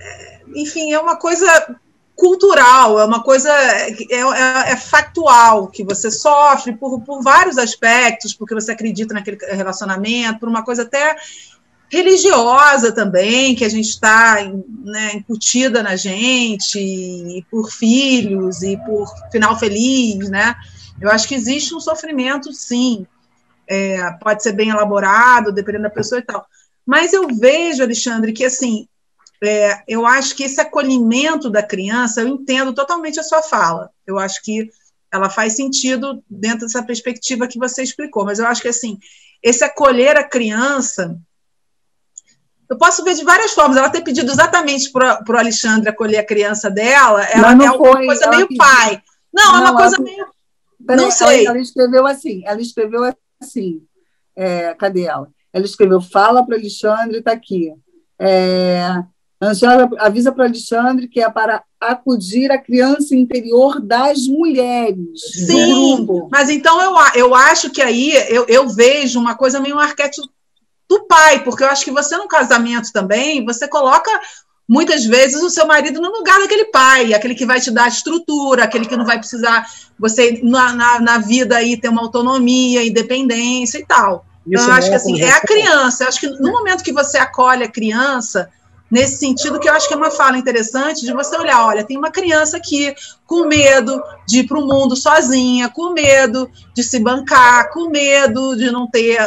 [0.00, 1.76] é, enfim, é uma coisa
[2.18, 8.34] cultural, é uma coisa é, é, é, factual, que você sofre por, por vários aspectos,
[8.34, 11.16] porque você acredita naquele relacionamento, por uma coisa até
[11.90, 14.36] religiosa também, que a gente está
[14.84, 20.54] né, incutida na gente, por filhos, e por final feliz, né?
[21.00, 23.06] Eu acho que existe um sofrimento, sim.
[23.66, 26.46] É, pode ser bem elaborado, dependendo da pessoa e tal.
[26.86, 28.88] Mas eu vejo, Alexandre, que assim,
[29.42, 33.90] é, eu acho que esse acolhimento da criança, eu entendo totalmente a sua fala.
[34.06, 34.70] Eu acho que
[35.12, 38.98] ela faz sentido dentro dessa perspectiva que você explicou, mas eu acho que assim,
[39.42, 41.18] esse acolher a criança,
[42.68, 43.76] eu posso ver de várias formas.
[43.76, 48.30] Ela ter pedido exatamente para o Alexandre acolher a criança dela, ela é uma coisa
[48.30, 48.58] meio pediu.
[48.58, 49.02] pai.
[49.32, 50.04] Não, não, é uma coisa ela...
[50.04, 50.26] meio.
[50.86, 51.46] Peraí, não sei.
[51.46, 53.82] Ela, escreveu assim, ela escreveu assim.
[54.36, 55.28] É, cadê ela?
[55.52, 57.72] Ela escreveu: fala para Alexandre, está aqui.
[58.18, 59.02] É,
[59.40, 65.20] Angela avisa para Alexandre que é para acudir a criança interior das mulheres.
[65.46, 70.28] Sim, mas então eu, eu acho que aí eu, eu vejo uma coisa meio arquétipo
[70.88, 74.10] do pai, porque eu acho que você no casamento também, você coloca
[74.68, 78.64] muitas vezes o seu marido no lugar daquele pai, aquele que vai te dar estrutura,
[78.64, 79.66] aquele que não vai precisar
[79.98, 84.26] você na, na, na vida aí ter uma autonomia, independência e tal.
[84.46, 86.04] Então, eu acho que assim, é a criança.
[86.04, 88.50] Eu acho que no momento que você acolhe a criança,
[88.90, 91.96] nesse sentido que eu acho que é uma fala interessante de você olhar, olha, tem
[91.96, 92.94] uma criança aqui
[93.26, 98.56] com medo de ir para o mundo sozinha, com medo de se bancar, com medo
[98.56, 99.18] de não ter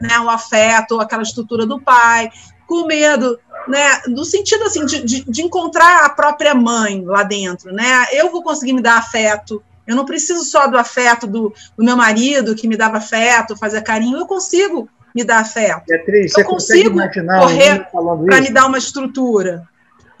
[0.00, 2.30] né, o afeto, aquela estrutura do pai,
[2.66, 7.72] com medo, né, no sentido assim de, de, de encontrar a própria mãe lá dentro,
[7.72, 8.06] né?
[8.12, 11.96] Eu vou conseguir me dar afeto, eu não preciso só do afeto do, do meu
[11.96, 15.84] marido que me dava afeto, fazia carinho, eu consigo me dar afeto.
[15.86, 16.96] Beatriz, eu consigo
[17.40, 19.68] correr para me dar uma estrutura.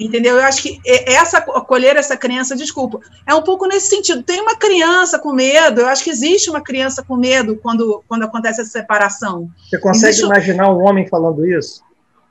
[0.00, 0.36] Entendeu?
[0.36, 4.22] Eu acho que essa acolher essa criança, desculpa, é um pouco nesse sentido.
[4.22, 8.22] Tem uma criança com medo, eu acho que existe uma criança com medo quando, quando
[8.22, 9.50] acontece essa separação.
[9.68, 10.24] Você consegue existe...
[10.24, 11.82] imaginar um homem falando isso?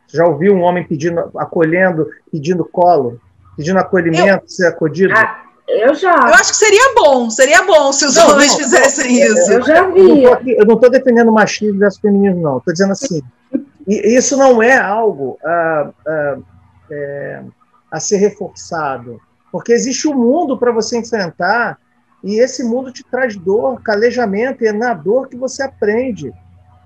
[0.08, 3.22] Já ouviu um homem pedindo, acolhendo, pedindo colo,
[3.56, 4.50] pedindo acolhimento, eu...
[4.50, 5.14] ser acolhido?
[5.16, 6.16] Ah, eu já.
[6.16, 9.52] Eu acho que seria bom, seria bom se os não, homens não, fizessem não, isso.
[9.52, 10.24] Eu já vi.
[10.24, 12.58] Eu não estou defendendo o machismo versus feminismo, não.
[12.58, 13.22] Estou dizendo assim,
[13.88, 16.38] isso não é algo ah, ah,
[16.92, 17.44] é,
[17.92, 19.20] a ser reforçado,
[19.52, 21.78] porque existe um mundo para você enfrentar
[22.24, 26.34] e esse mundo te traz dor, calejamento, e é na dor que você aprende.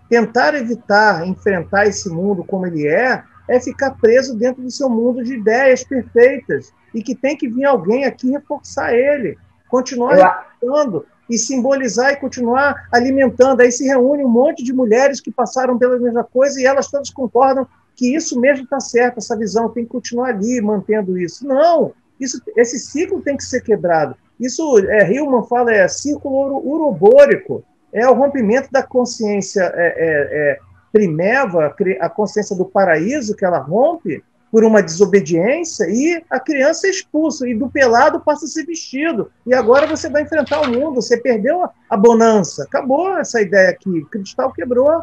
[0.07, 5.23] Tentar evitar enfrentar esse mundo como ele é, é ficar preso dentro do seu mundo
[5.23, 9.37] de ideias perfeitas e que tem que vir alguém aqui reforçar ele,
[9.69, 13.61] continuar reforçando e simbolizar e continuar alimentando.
[13.61, 17.09] Aí se reúne um monte de mulheres que passaram pela mesma coisa e elas todas
[17.09, 21.47] concordam que isso mesmo está certo, essa visão tem que continuar ali mantendo isso.
[21.47, 24.15] Não, isso, esse ciclo tem que ser quebrado.
[24.39, 30.59] Isso, é, Hillman fala, é círculo urobórico, é o rompimento da consciência é, é,
[30.93, 36.91] primeva, a consciência do paraíso que ela rompe, por uma desobediência e a criança é
[36.91, 39.31] expulsa e do pelado passa a ser vestido.
[39.47, 42.61] E agora você vai enfrentar o mundo, você perdeu a bonança.
[42.61, 45.01] Acabou essa ideia aqui, o cristal quebrou.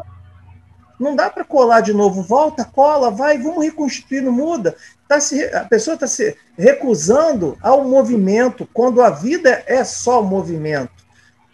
[0.97, 4.73] Não dá para colar de novo, volta, cola, vai, vamos reconstituir, não muda.
[5.05, 11.00] Tá se, a pessoa está se recusando ao movimento, quando a vida é só movimento.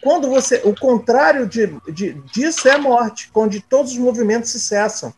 [0.02, 4.60] Quando você, o contrário de, de, disso é a morte, quando todos os movimentos se
[4.60, 5.12] cessam.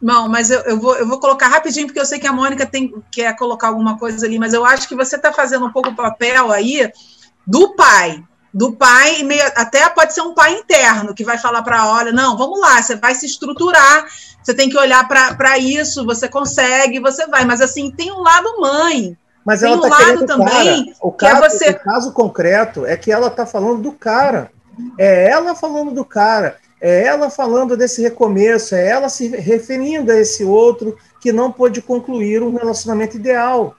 [0.00, 2.64] Não, mas eu, eu, vou, eu vou colocar rapidinho, porque eu sei que a Mônica
[2.64, 5.90] tem, quer colocar alguma coisa ali, mas eu acho que você está fazendo um pouco
[5.90, 6.90] o papel aí
[7.46, 8.22] do pai.
[8.54, 12.36] Do pai, meio, até pode ser um pai interno que vai falar para olha, não,
[12.36, 14.06] vamos lá, você vai se estruturar,
[14.42, 17.44] você tem que olhar para isso, você consegue, você vai.
[17.44, 19.16] Mas assim, tem um lado mãe.
[19.48, 20.84] Mas tem ela um tá lado também.
[20.86, 20.96] Cara.
[21.00, 21.70] O, caso, que é você...
[21.70, 24.50] o caso concreto é que ela está falando do cara.
[24.96, 30.16] É ela falando do cara é ela falando desse recomeço, é ela se referindo a
[30.16, 33.74] esse outro que não pôde concluir um relacionamento ideal.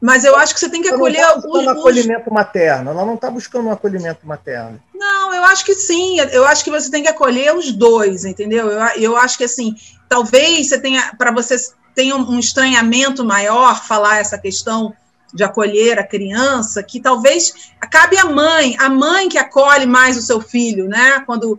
[0.00, 1.78] Mas eu acho que você tem que ela acolher não tá buscando os...
[1.78, 2.90] acolhimento materno.
[2.90, 4.82] Ela não está buscando um acolhimento materno.
[4.92, 6.18] Não, eu acho que sim.
[6.32, 8.68] Eu acho que você tem que acolher os dois, entendeu?
[8.68, 9.76] Eu, eu acho que assim,
[10.08, 11.56] talvez você tenha, para você
[11.94, 14.94] tenha um estranhamento maior falar essa questão
[15.32, 20.22] de acolher a criança, que talvez cabe à mãe, a mãe que acolhe mais o
[20.22, 21.20] seu filho, né?
[21.26, 21.58] Quando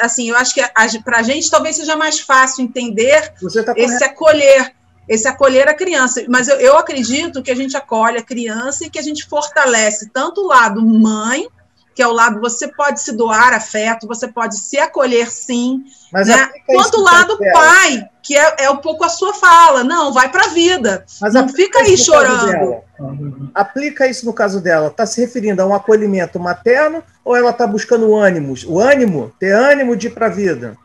[0.00, 0.62] assim, eu acho que
[1.04, 3.32] para a gente talvez seja mais fácil entender
[3.64, 4.74] tá esse acolher.
[5.08, 6.24] esse acolher a criança.
[6.28, 10.10] Mas eu, eu acredito que a gente acolhe a criança e que a gente fortalece
[10.10, 11.46] tanto o lado mãe,
[11.98, 15.82] que é o lado você pode se doar afeto, você pode se acolher sim,
[16.12, 16.48] Mas né?
[16.64, 20.44] quanto o lado pai, que é, é um pouco a sua fala, não, vai para
[20.44, 22.84] a vida, Mas não fica aí chorando.
[23.52, 27.66] Aplica isso no caso dela, está se referindo a um acolhimento materno ou ela está
[27.66, 28.62] buscando ânimos?
[28.64, 30.76] O ânimo, ter ânimo de ir para a vida?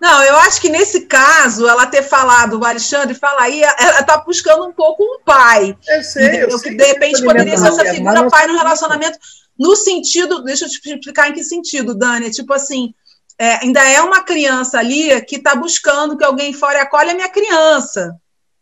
[0.00, 4.16] Não, eu acho que nesse caso, ela ter falado, o Alexandre fala aí, ela está
[4.18, 5.76] buscando um pouco um pai.
[5.88, 9.18] Eu sei, eu sei que de repente poderia ser essa figura pai no relacionamento,
[9.58, 12.94] no sentido, deixa eu te explicar em que sentido, Dani, tipo assim,
[13.38, 17.28] é, ainda é uma criança ali que está buscando que alguém fora acolhe a minha
[17.28, 18.14] criança.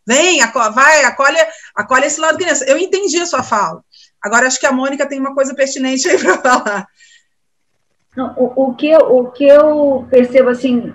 [0.06, 0.40] Vem,
[0.74, 1.38] vai, acolhe,
[1.74, 2.64] acolhe esse lado criança.
[2.66, 3.82] Eu entendi a sua fala.
[4.22, 6.86] Agora acho que a Mônica tem uma coisa pertinente aí para falar.
[8.16, 10.94] Não, o, o, que, o que eu percebo assim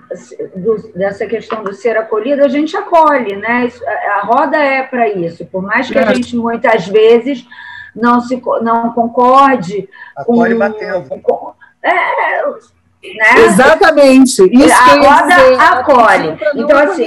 [0.56, 3.70] do, dessa questão do ser acolhido, a gente acolhe, né?
[4.14, 5.44] A roda é para isso.
[5.44, 7.44] Por mais que a gente muitas vezes
[7.94, 11.20] não se não concorde acolhe com, batendo.
[11.22, 11.90] Com, é,
[13.02, 13.46] né?
[13.46, 14.42] Exatamente.
[14.52, 16.38] Isso a roda dizer, acolhe.
[16.54, 17.06] Então, assim.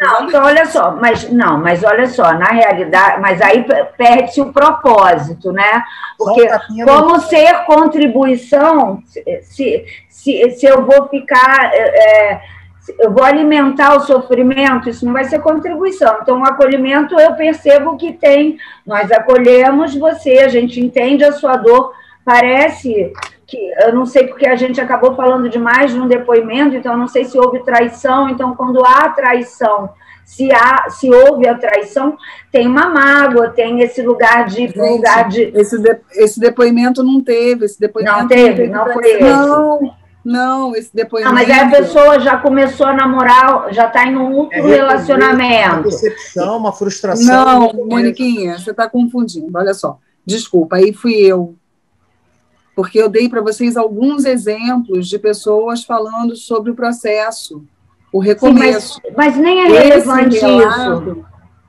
[0.00, 3.66] Não, então, olha só, mas não, mas olha só, na realidade, mas aí
[3.96, 5.82] perde-se o propósito, né?
[6.16, 6.48] Porque
[6.84, 9.02] como ser contribuição,
[9.42, 11.72] se, se, se eu vou ficar.
[11.74, 12.40] É,
[12.98, 16.18] eu vou alimentar o sofrimento, isso não vai ser contribuição.
[16.20, 21.56] Então, o acolhimento, eu percebo que tem, nós acolhemos você, a gente entende a sua
[21.56, 21.92] dor,
[22.24, 23.12] parece
[23.46, 27.08] que eu não sei porque a gente acabou falando demais num depoimento, então eu não
[27.08, 28.28] sei se houve traição.
[28.28, 29.90] Então, quando há traição,
[30.24, 32.16] se há, se houve a traição,
[32.50, 37.20] tem uma mágoa, tem esse lugar de gente, lugar de esse, de, esse depoimento não
[37.20, 39.22] teve, esse depoimento não teve, não, não foi esse.
[39.22, 41.34] Não, não, esse depoimento.
[41.34, 44.60] Não, mas aí a pessoa já começou a namorar, já está em um outro é
[44.60, 45.74] relacionamento.
[45.74, 47.72] Uma decepção, uma frustração.
[47.72, 49.50] Não, Moniquinha, você está confundindo.
[49.54, 51.56] Olha só, desculpa, aí fui eu
[52.74, 57.62] porque eu dei para vocês alguns exemplos de pessoas falando sobre o processo,
[58.12, 58.94] o recomeço.
[58.94, 61.26] Sim, mas, mas, nem é relevante esse relato, isso.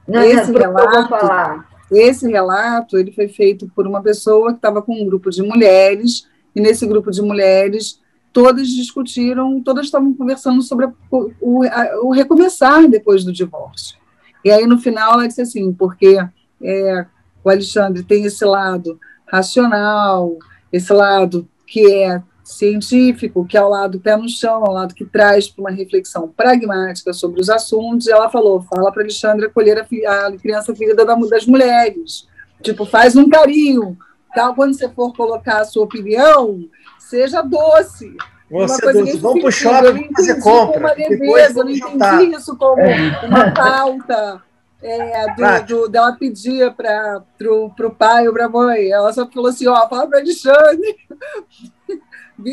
[0.07, 1.69] Não, esse, relato, falar.
[1.91, 6.27] esse relato ele foi feito por uma pessoa que estava com um grupo de mulheres,
[6.55, 7.99] e nesse grupo de mulheres
[8.33, 13.95] todas discutiram, todas estavam conversando sobre o, o, recomeçar depois do divórcio.
[14.43, 16.19] E aí, no final, ela disse assim, porque
[16.61, 17.05] é,
[17.43, 18.99] o Alexandre tem esse lado
[19.31, 20.37] racional,
[20.71, 24.93] esse lado que é científico, que é o lado pé no chão, é o lado
[24.93, 28.07] que traz para uma reflexão pragmática sobre os assuntos.
[28.07, 32.27] Ela falou: fala para Alexandre acolher a, a criança filha das mulheres.
[32.61, 33.97] Tipo, faz um carinho.
[34.33, 36.67] Tal, quando você for colocar a sua opinião,
[37.13, 38.17] seja doce.
[38.49, 39.17] Você doce.
[39.17, 40.79] Vamos para o shopping fazer compra.
[40.79, 42.81] Uma leveza, eu não entendi isso como
[43.23, 44.41] uma pauta
[44.81, 48.91] é, do, do, dela pedia para o pai ou para a mãe.
[48.91, 50.95] Ela só falou assim: ó, fala para Alexandre.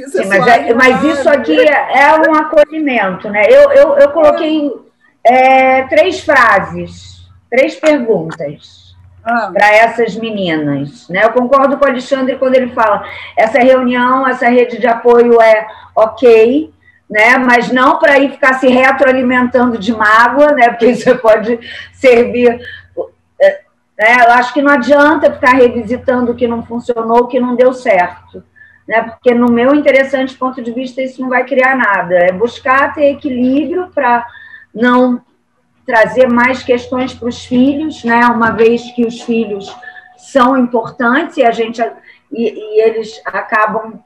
[0.08, 3.46] Sim, mas, é, mas isso aqui é, é um acolhimento, né?
[3.48, 4.70] Eu, eu, eu coloquei
[5.24, 8.89] é, três frases, três perguntas
[9.24, 9.50] ah.
[9.52, 11.08] para essas meninas.
[11.08, 11.24] Né?
[11.24, 13.04] Eu concordo com o Alexandre quando ele fala:
[13.36, 16.72] essa reunião, essa rede de apoio é ok,
[17.08, 17.38] né?
[17.38, 20.68] Mas não para ir ficar se retroalimentando de mágoa, né?
[20.68, 21.58] Porque isso pode
[21.92, 22.60] servir.
[23.40, 23.60] É,
[23.98, 24.24] né?
[24.26, 27.72] Eu acho que não adianta ficar revisitando o que não funcionou, o que não deu
[27.72, 28.42] certo.
[28.86, 29.02] Né?
[29.02, 32.14] Porque, no meu interessante ponto de vista, isso não vai criar nada.
[32.14, 34.26] É buscar ter equilíbrio para
[34.74, 35.20] não
[35.90, 38.24] trazer mais questões para os filhos, né?
[38.26, 39.74] uma vez que os filhos
[40.16, 41.82] são importantes e a gente
[42.32, 44.00] e, e eles acabam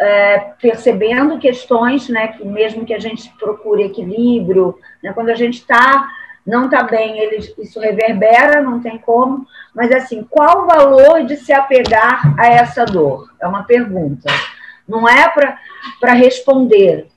[0.00, 5.58] é, percebendo questões, né, que mesmo que a gente procure equilíbrio, né, quando a gente
[5.58, 6.08] está
[6.44, 11.36] não está bem, ele, isso reverbera, não tem como, mas assim, qual o valor de
[11.36, 13.30] se apegar a essa dor?
[13.40, 14.28] É uma pergunta.
[14.88, 15.32] Não é
[16.00, 17.11] para responder.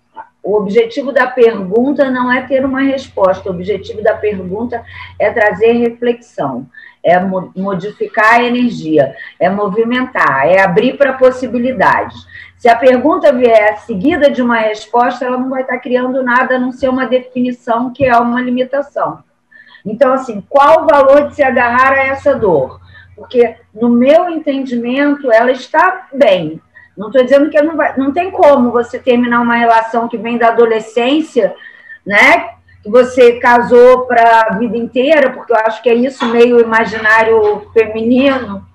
[0.46, 4.86] O objetivo da pergunta não é ter uma resposta, o objetivo da pergunta
[5.18, 6.68] é trazer reflexão,
[7.04, 12.16] é modificar a energia, é movimentar, é abrir para possibilidades.
[12.60, 16.60] Se a pergunta vier seguida de uma resposta, ela não vai estar criando nada a
[16.60, 19.24] não ser uma definição que é uma limitação.
[19.84, 22.80] Então, assim, qual o valor de se agarrar a essa dor?
[23.16, 26.62] Porque, no meu entendimento, ela está bem.
[26.98, 30.38] Não estou dizendo que não, vai, não tem como você terminar uma relação que vem
[30.38, 31.54] da adolescência,
[32.06, 32.50] né?
[32.84, 37.70] Que você casou para a vida inteira, porque eu acho que é isso meio imaginário
[37.74, 38.66] feminino,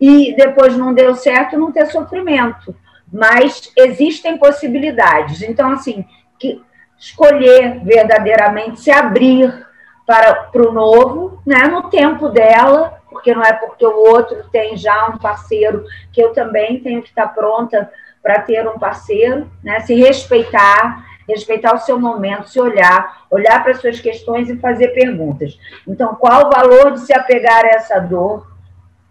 [0.00, 2.74] e depois não deu certo, não ter sofrimento
[3.12, 5.42] mas existem possibilidades.
[5.42, 6.04] Então, assim,
[6.38, 6.62] que
[6.98, 9.66] escolher verdadeiramente, se abrir,
[10.06, 14.76] para, para o novo, né, no tempo dela, porque não é porque o outro tem
[14.76, 17.90] já um parceiro que eu também tenho que estar pronta
[18.22, 23.72] para ter um parceiro, né, se respeitar, respeitar o seu momento, se olhar, olhar para
[23.72, 25.58] as suas questões e fazer perguntas.
[25.86, 28.46] Então, qual o valor de se apegar a essa dor?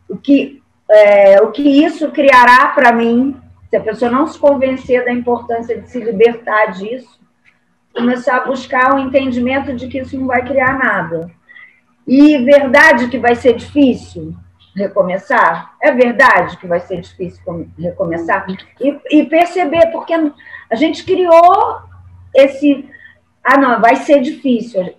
[0.08, 3.36] O que, é, o que isso criará para mim?
[3.70, 7.20] Se a pessoa não se convencer da importância de se libertar disso,
[7.93, 11.32] começar a buscar o um entendimento de que isso não vai criar nada.
[12.10, 14.36] E verdade que vai ser difícil
[14.76, 15.76] recomeçar?
[15.80, 18.47] É verdade que vai ser difícil recomeçar?
[18.82, 20.16] E, e perceber, porque
[20.72, 21.80] a gente criou
[22.36, 22.89] esse.
[23.43, 24.91] Ah, não, vai ser difícil.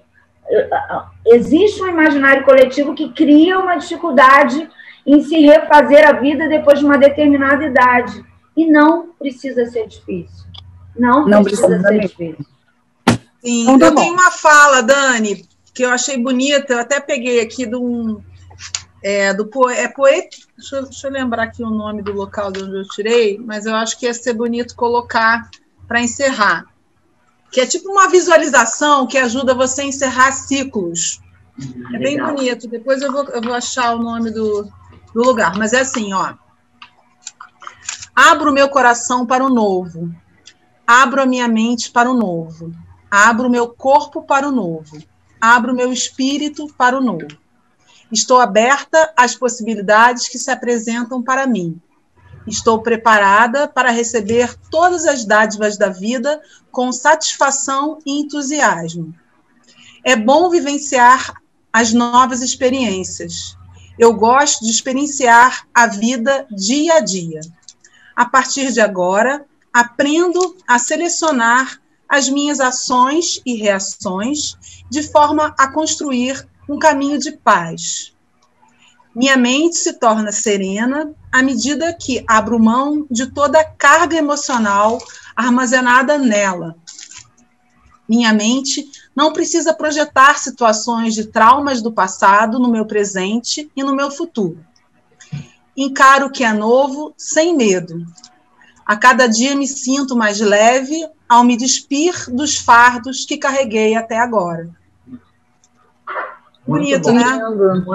[1.26, 4.70] Existe um imaginário coletivo que cria uma dificuldade
[5.04, 8.24] em se refazer a vida depois de uma determinada idade.
[8.56, 10.46] E não precisa ser difícil.
[10.96, 12.46] Não, não precisa, precisa ser difícil.
[13.42, 14.00] Sim, então, tá eu bom.
[14.00, 18.22] tenho uma fala, Dani, que eu achei bonita, eu até peguei aqui de um.
[19.02, 20.36] É, do é poeta.
[20.56, 23.74] Deixa, deixa, eu lembrar aqui o nome do local de onde eu tirei, mas eu
[23.74, 25.48] acho que ia ser bonito colocar
[25.88, 26.70] para encerrar
[27.50, 31.20] que é tipo uma visualização que ajuda você a encerrar ciclos.
[31.92, 32.34] É bem Legal.
[32.34, 32.68] bonito.
[32.68, 34.70] Depois eu vou, eu vou achar o nome do,
[35.12, 35.56] do lugar.
[35.58, 36.34] Mas é assim, ó.
[38.14, 40.14] Abro o meu coração para o novo.
[40.86, 42.72] Abro a minha mente para o novo.
[43.10, 44.98] Abro o meu corpo para o novo.
[45.40, 47.28] Abro meu espírito para o novo.
[48.12, 51.80] Estou aberta às possibilidades que se apresentam para mim.
[52.46, 59.14] Estou preparada para receber todas as dádivas da vida com satisfação e entusiasmo.
[60.04, 61.34] É bom vivenciar
[61.72, 63.56] as novas experiências.
[63.98, 67.40] Eu gosto de experienciar a vida dia a dia.
[68.16, 71.80] A partir de agora, aprendo a selecionar
[72.10, 74.56] as minhas ações e reações
[74.90, 78.12] de forma a construir um caminho de paz,
[79.14, 84.98] minha mente se torna serena à medida que abro mão de toda a carga emocional
[85.34, 86.76] armazenada nela.
[88.08, 93.96] Minha mente não precisa projetar situações de traumas do passado no meu presente e no
[93.96, 94.64] meu futuro.
[95.76, 98.06] Encaro o que é novo sem medo.
[98.90, 104.18] A cada dia me sinto mais leve ao me despir dos fardos que carreguei até
[104.18, 104.68] agora.
[106.66, 107.38] Bonito, né?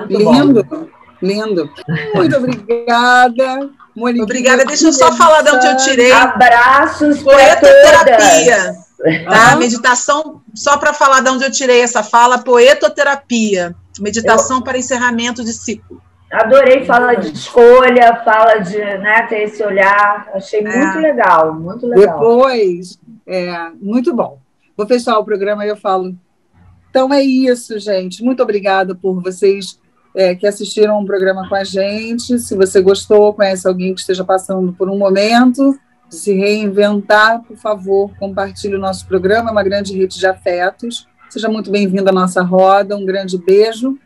[0.07, 0.65] Lindo.
[0.71, 0.89] Lindo.
[1.21, 1.73] Lindo.
[2.15, 3.69] Muito obrigada.
[3.93, 4.63] Monique, obrigada.
[4.63, 6.13] Deixa eu só falar de onde eu tirei.
[6.13, 8.75] Abraços Poetoterapia.
[9.25, 9.51] Tá?
[9.51, 9.55] Ah.
[9.57, 13.75] Meditação, só para falar de onde eu tirei essa fala, poetoterapia.
[13.99, 14.63] Meditação eu...
[14.63, 16.01] para encerramento de ciclo.
[16.31, 20.27] Adorei fala de escolha, fala de né, ter esse olhar.
[20.33, 20.63] Achei é.
[20.63, 22.19] muito legal, muito legal.
[22.19, 24.39] Depois, é, muito bom.
[24.75, 26.15] Vou fechar o programa e eu falo.
[26.89, 28.23] Então é isso, gente.
[28.23, 29.79] Muito obrigada por vocês
[30.15, 32.39] é, que assistiram um programa com a gente.
[32.39, 35.77] Se você gostou, conhece alguém que esteja passando por um momento
[36.09, 41.07] de se reinventar, por favor, compartilhe o nosso programa, é uma grande rede de afetos.
[41.29, 43.97] Seja muito bem-vindo à nossa roda, um grande beijo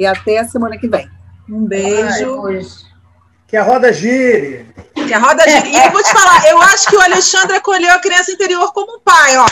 [0.00, 1.06] e até a semana que vem.
[1.46, 2.46] Um beijo.
[2.46, 2.62] Ai,
[3.46, 4.66] que a roda gire.
[4.94, 5.68] Que a roda gire.
[5.68, 8.96] E eu vou te falar, eu acho que o Alexandre acolheu a criança interior como
[8.96, 9.46] um pai, ó.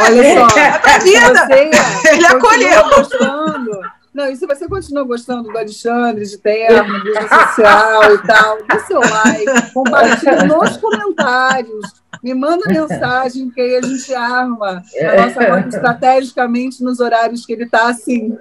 [0.00, 0.58] Olha, Olha só.
[0.58, 1.46] É pra vida.
[1.46, 2.84] Você, Ele acolheu.
[2.90, 3.80] Gostando,
[4.12, 8.80] não, e se você continua gostando do Alexandre, de terno, vida social e tal, dê
[8.80, 15.46] seu like, compartilhe nos comentários, me manda mensagem, que aí a gente arma a nossa
[15.46, 18.36] conta estrategicamente nos horários que ele está assim.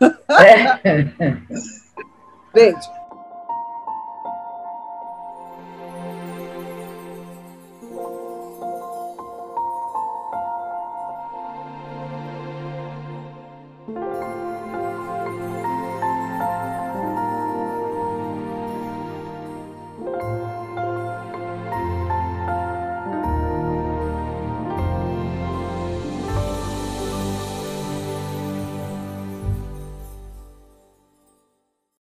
[0.00, 1.36] É.
[2.52, 2.78] Beijo.